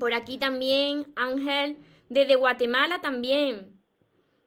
Por 0.00 0.14
aquí 0.14 0.38
también, 0.38 1.12
Ángel. 1.16 1.76
Desde 2.08 2.36
Guatemala 2.36 3.02
también. 3.02 3.78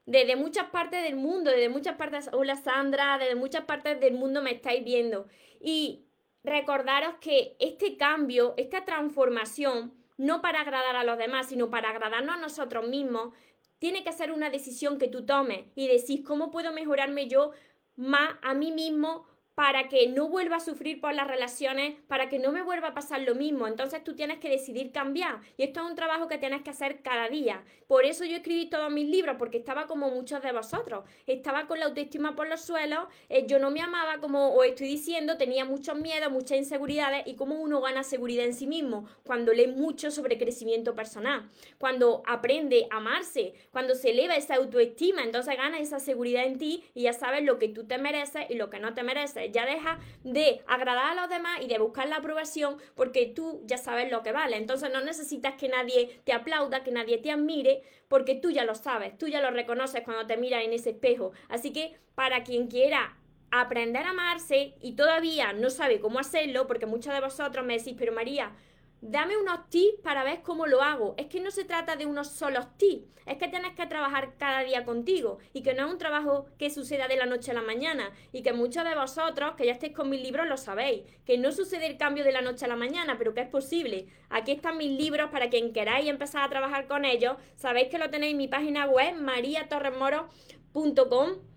Desde 0.08 0.36
muchas 0.36 0.72
partes 0.72 1.04
del 1.04 1.18
mundo, 1.18 1.52
desde 1.52 1.70
muchas 1.70 1.96
partes. 1.96 2.28
Hola 2.34 2.56
Sandra, 2.56 3.20
desde 3.20 3.36
muchas 3.36 3.66
partes 3.66 4.00
del 4.00 4.16
mundo 4.16 4.42
me 4.42 4.54
estáis 4.54 4.84
viendo. 4.84 5.28
Y 5.60 6.08
recordaros 6.44 7.14
que 7.22 7.56
este 7.60 7.96
cambio, 7.96 8.56
esta 8.58 8.86
transformación, 8.86 9.94
no 10.18 10.42
para 10.42 10.62
agradar 10.62 10.96
a 10.96 11.04
los 11.04 11.20
demás, 11.20 11.48
sino 11.48 11.70
para 11.70 11.92
agradarnos 11.92 12.36
a 12.36 12.40
nosotros 12.40 12.88
mismos, 12.88 13.36
tiene 13.82 14.04
que 14.04 14.14
ser 14.14 14.32
una 14.32 14.52
decisión 14.52 15.00
que 15.00 15.08
tú 15.08 15.26
tomes 15.26 15.66
y 15.74 15.88
decís, 15.88 16.22
¿cómo 16.24 16.52
puedo 16.52 16.72
mejorarme 16.72 17.28
yo 17.28 17.50
más 17.96 18.36
a 18.44 18.54
mí 18.54 18.72
mismo 18.72 19.26
para 19.62 19.90
que 19.90 20.08
no 20.08 20.28
vuelva 20.28 20.56
a 20.56 20.60
sufrir 20.60 21.00
por 21.00 21.14
las 21.14 21.28
relaciones, 21.28 21.94
para 22.08 22.30
que 22.30 22.40
no 22.40 22.52
me 22.52 22.64
vuelva 22.64 22.88
a 22.88 22.94
pasar 22.96 23.22
lo 23.22 23.36
mismo. 23.36 23.68
Entonces 23.68 24.04
tú 24.04 24.16
tienes 24.16 24.40
que 24.40 24.50
decidir 24.50 24.92
cambiar. 24.92 25.40
Y 25.56 25.62
esto 25.62 25.82
es 25.82 25.86
un 25.86 25.96
trabajo 25.96 26.28
que 26.28 26.40
tienes 26.40 26.64
que 26.64 26.72
hacer 26.72 27.04
cada 27.04 27.30
día. 27.30 27.64
Por 27.86 28.06
eso 28.06 28.26
yo 28.26 28.38
escribí 28.38 28.72
todos 28.72 28.92
mis 28.92 29.08
libros, 29.08 29.36
porque 29.38 29.60
estaba 29.60 29.86
como 29.86 30.10
muchos 30.10 30.42
de 30.42 30.52
vosotros. 30.52 31.04
Estaba 31.28 31.68
con 31.68 31.80
la 31.80 31.86
autoestima 31.86 32.36
por 32.36 32.48
los 32.48 32.62
suelos, 32.62 33.06
eh, 33.30 33.46
yo 33.46 33.60
no 33.60 33.70
me 33.70 33.82
amaba 33.82 34.18
como 34.18 34.56
os 34.56 34.66
estoy 34.66 34.88
diciendo, 34.88 35.38
tenía 35.38 35.64
muchos 35.64 35.96
miedos, 35.96 36.32
muchas 36.32 36.58
inseguridades 36.58 37.28
y 37.28 37.36
cómo 37.36 37.62
uno 37.62 37.82
gana 37.82 38.02
seguridad 38.02 38.46
en 38.46 38.56
sí 38.56 38.66
mismo 38.66 39.08
cuando 39.24 39.54
lee 39.54 39.68
mucho 39.68 40.10
sobre 40.10 40.40
crecimiento 40.40 40.96
personal, 40.96 41.52
cuando 41.78 42.24
aprende 42.26 42.88
a 42.90 42.98
amarse, 42.98 43.54
cuando 43.72 43.94
se 43.94 44.10
eleva 44.10 44.38
esa 44.38 44.56
autoestima, 44.56 45.22
entonces 45.22 45.56
gana 45.56 45.78
esa 45.78 46.00
seguridad 46.00 46.46
en 46.46 46.58
ti 46.58 46.84
y 46.96 47.04
ya 47.04 47.14
sabes 47.14 47.44
lo 47.44 47.60
que 47.60 47.68
tú 47.68 47.86
te 47.86 48.00
mereces 48.00 48.50
y 48.50 48.56
lo 48.56 48.72
que 48.72 48.80
no 48.80 48.96
te 48.96 49.04
mereces 49.04 49.51
ya 49.52 49.66
deja 49.66 50.00
de 50.24 50.62
agradar 50.68 51.12
a 51.12 51.22
los 51.22 51.30
demás 51.30 51.60
y 51.62 51.68
de 51.68 51.78
buscar 51.78 52.08
la 52.08 52.18
aprobación 52.18 52.78
porque 52.96 53.26
tú 53.28 53.62
ya 53.66 53.78
sabes 53.78 54.12
lo 54.12 54.24
que 54.24 54.32
vale. 54.32 54.58
Entonces 54.58 54.92
no 54.92 55.02
necesitas 55.02 55.56
que 55.56 55.70
nadie 55.70 56.20
te 56.24 56.34
aplauda, 56.34 56.84
que 56.84 56.92
nadie 56.92 57.18
te 57.18 57.32
admire, 57.32 57.84
porque 58.08 58.36
tú 58.36 58.52
ya 58.52 58.66
lo 58.66 58.76
sabes, 58.76 59.18
tú 59.18 59.28
ya 59.28 59.42
lo 59.42 59.52
reconoces 59.52 60.04
cuando 60.04 60.28
te 60.28 60.38
miras 60.38 60.64
en 60.64 60.74
ese 60.74 60.92
espejo. 60.92 61.32
Así 61.50 61.72
que 61.72 61.96
para 62.16 62.44
quien 62.44 62.68
quiera 62.68 63.18
aprender 63.52 64.06
a 64.06 64.12
amarse 64.12 64.76
y 64.82 64.94
todavía 64.94 65.54
no 65.54 65.70
sabe 65.70 66.00
cómo 66.00 66.20
hacerlo, 66.20 66.68
porque 66.68 66.86
muchos 66.86 67.14
de 67.14 67.20
vosotros 67.20 67.66
me 67.66 67.78
decís, 67.78 67.96
pero 67.98 68.14
María, 68.14 68.54
dame 69.02 69.38
unos 69.38 69.70
tips 69.70 70.00
para 70.02 70.24
ver 70.24 70.42
cómo 70.42 70.68
lo 70.68 70.82
hago. 70.82 71.16
Es 71.18 71.28
que 71.28 71.42
no 71.42 71.52
se 71.52 71.66
trata 71.66 71.96
de 71.96 72.06
unos 72.06 72.30
solos 72.30 72.66
tips, 72.78 73.08
es 73.26 73.38
que 73.38 73.48
tienes 73.48 73.74
que 73.74 73.86
trabajar 73.86 74.36
cada 74.38 74.64
día 74.64 74.86
contigo 74.86 75.40
y 75.54 75.64
que 75.64 75.74
no 75.74 75.86
es 75.86 75.92
un 75.92 75.98
trabajo 75.98 76.46
que 76.58 76.70
suceda 76.70 77.08
de 77.08 77.18
la 77.18 77.26
noche 77.26 77.52
a 77.52 77.56
la 77.56 77.62
mañana 77.62 78.12
y 78.32 78.44
que 78.44 78.54
muchos 78.54 78.84
de 78.84 78.96
vosotros 78.96 79.56
que 79.56 79.66
ya 79.66 79.74
estéis 79.74 79.94
con 79.94 80.10
mis 80.10 80.22
libros 80.22 80.48
lo 80.48 80.58
sabéis, 80.58 81.04
que 81.26 81.38
no 81.38 81.52
sucede 81.52 81.88
el 81.88 81.98
cambio 81.98 82.24
de 82.24 82.32
la 82.32 82.42
noche 82.42 82.66
a 82.66 82.68
la 82.68 82.76
mañana, 82.76 83.18
pero 83.18 83.34
que 83.34 83.42
es 83.42 83.50
posible. 83.50 84.08
Aquí 84.30 84.52
están 84.52 84.78
mis 84.78 84.92
libros 84.92 85.32
para 85.32 85.50
quien 85.50 85.74
queráis 85.74 86.08
empezar 86.08 86.44
a 86.44 86.50
trabajar 86.50 86.88
con 86.88 87.06
ellos. 87.06 87.38
Sabéis 87.56 87.90
que 87.90 87.98
lo 87.98 88.10
tenéis 88.10 88.32
en 88.32 88.38
mi 88.38 88.48
página 88.48 88.88
web 88.88 89.16
mariatorresmoro.com 89.16 91.51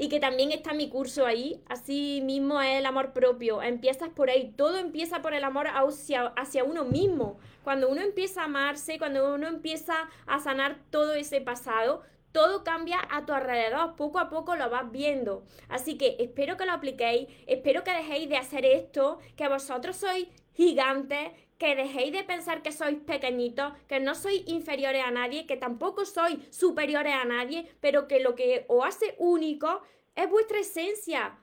y 0.00 0.08
que 0.08 0.18
también 0.18 0.50
está 0.50 0.72
mi 0.72 0.88
curso 0.88 1.26
ahí. 1.26 1.62
Así 1.68 2.22
mismo 2.24 2.58
es 2.62 2.78
el 2.78 2.86
amor 2.86 3.12
propio. 3.12 3.60
Empiezas 3.60 4.08
por 4.08 4.30
ahí. 4.30 4.54
Todo 4.56 4.78
empieza 4.78 5.20
por 5.20 5.34
el 5.34 5.44
amor 5.44 5.66
hacia, 5.66 6.28
hacia 6.38 6.64
uno 6.64 6.86
mismo. 6.86 7.38
Cuando 7.64 7.90
uno 7.90 8.00
empieza 8.00 8.40
a 8.40 8.44
amarse, 8.46 8.98
cuando 8.98 9.34
uno 9.34 9.46
empieza 9.46 10.08
a 10.26 10.40
sanar 10.40 10.78
todo 10.88 11.12
ese 11.12 11.42
pasado, 11.42 12.00
todo 12.32 12.64
cambia 12.64 13.00
a 13.10 13.26
tu 13.26 13.32
alrededor, 13.32 13.96
poco 13.96 14.18
a 14.18 14.28
poco 14.28 14.56
lo 14.56 14.70
vas 14.70 14.90
viendo. 14.90 15.44
Así 15.68 15.96
que 15.98 16.16
espero 16.18 16.56
que 16.56 16.66
lo 16.66 16.72
apliquéis, 16.72 17.28
espero 17.46 17.84
que 17.84 17.92
dejéis 17.92 18.28
de 18.28 18.36
hacer 18.36 18.64
esto, 18.64 19.18
que 19.36 19.48
vosotros 19.48 19.96
sois 19.96 20.28
gigantes, 20.54 21.30
que 21.58 21.76
dejéis 21.76 22.12
de 22.12 22.24
pensar 22.24 22.62
que 22.62 22.72
sois 22.72 22.96
pequeñitos, 23.00 23.74
que 23.86 24.00
no 24.00 24.14
sois 24.14 24.42
inferiores 24.46 25.04
a 25.04 25.10
nadie, 25.10 25.46
que 25.46 25.56
tampoco 25.56 26.06
sois 26.06 26.38
superiores 26.50 27.14
a 27.14 27.24
nadie, 27.24 27.70
pero 27.80 28.08
que 28.08 28.20
lo 28.20 28.34
que 28.34 28.64
os 28.68 28.84
hace 28.84 29.14
único 29.18 29.82
es 30.14 30.28
vuestra 30.30 30.60
esencia, 30.60 31.38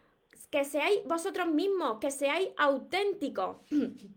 que 0.50 0.66
seáis 0.66 1.02
vosotros 1.06 1.48
mismos, 1.48 2.00
que 2.00 2.10
seáis 2.10 2.50
auténticos. 2.58 3.58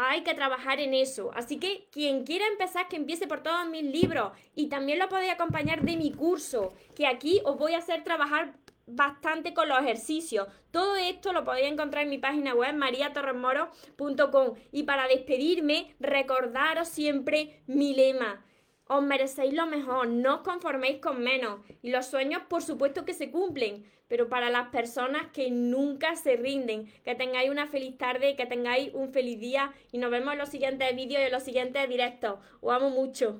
Hay 0.00 0.22
que 0.22 0.32
trabajar 0.32 0.78
en 0.78 0.94
eso. 0.94 1.32
Así 1.34 1.58
que 1.58 1.88
quien 1.90 2.22
quiera 2.22 2.46
empezar, 2.46 2.86
que 2.86 2.94
empiece 2.94 3.26
por 3.26 3.42
todos 3.42 3.66
mis 3.68 3.82
libros. 3.82 4.30
Y 4.54 4.68
también 4.68 5.00
lo 5.00 5.08
podéis 5.08 5.32
acompañar 5.32 5.82
de 5.82 5.96
mi 5.96 6.12
curso, 6.12 6.72
que 6.94 7.08
aquí 7.08 7.40
os 7.44 7.58
voy 7.58 7.74
a 7.74 7.78
hacer 7.78 8.04
trabajar 8.04 8.54
bastante 8.86 9.54
con 9.54 9.68
los 9.68 9.80
ejercicios. 9.80 10.46
Todo 10.70 10.94
esto 10.94 11.32
lo 11.32 11.42
podéis 11.42 11.72
encontrar 11.72 12.04
en 12.04 12.10
mi 12.10 12.18
página 12.18 12.54
web 12.54 12.76
mariatorresmoro.com. 12.76 14.54
Y 14.70 14.84
para 14.84 15.08
despedirme, 15.08 15.96
recordaros 15.98 16.86
siempre 16.86 17.60
mi 17.66 17.92
lema. 17.92 18.44
Os 18.88 19.02
merecéis 19.02 19.54
lo 19.54 19.66
mejor, 19.66 20.08
no 20.08 20.36
os 20.36 20.40
conforméis 20.40 21.00
con 21.00 21.20
menos. 21.20 21.60
Y 21.82 21.90
los 21.90 22.06
sueños, 22.06 22.42
por 22.48 22.62
supuesto 22.62 23.04
que 23.04 23.14
se 23.14 23.30
cumplen, 23.30 23.84
pero 24.08 24.28
para 24.28 24.50
las 24.50 24.68
personas 24.68 25.28
que 25.32 25.50
nunca 25.50 26.16
se 26.16 26.36
rinden. 26.36 26.92
Que 27.04 27.14
tengáis 27.14 27.50
una 27.50 27.68
feliz 27.68 27.96
tarde, 27.96 28.34
que 28.34 28.46
tengáis 28.46 28.90
un 28.94 29.12
feliz 29.12 29.38
día 29.38 29.72
y 29.92 29.98
nos 29.98 30.10
vemos 30.10 30.32
en 30.32 30.38
los 30.38 30.48
siguientes 30.48 30.96
vídeos 30.96 31.22
y 31.22 31.26
en 31.26 31.32
los 31.32 31.42
siguientes 31.42 31.88
directos. 31.88 32.40
Os 32.60 32.74
amo 32.74 32.90
mucho. 32.90 33.38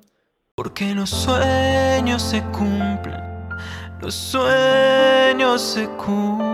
Porque 0.55 0.93
los 0.93 1.09
sueños 1.09 2.21
se 2.21 2.41
cumplen 2.51 3.29
los 4.01 4.15
sueños 4.15 5.61
se 5.61 5.87
cumplen. 5.89 6.49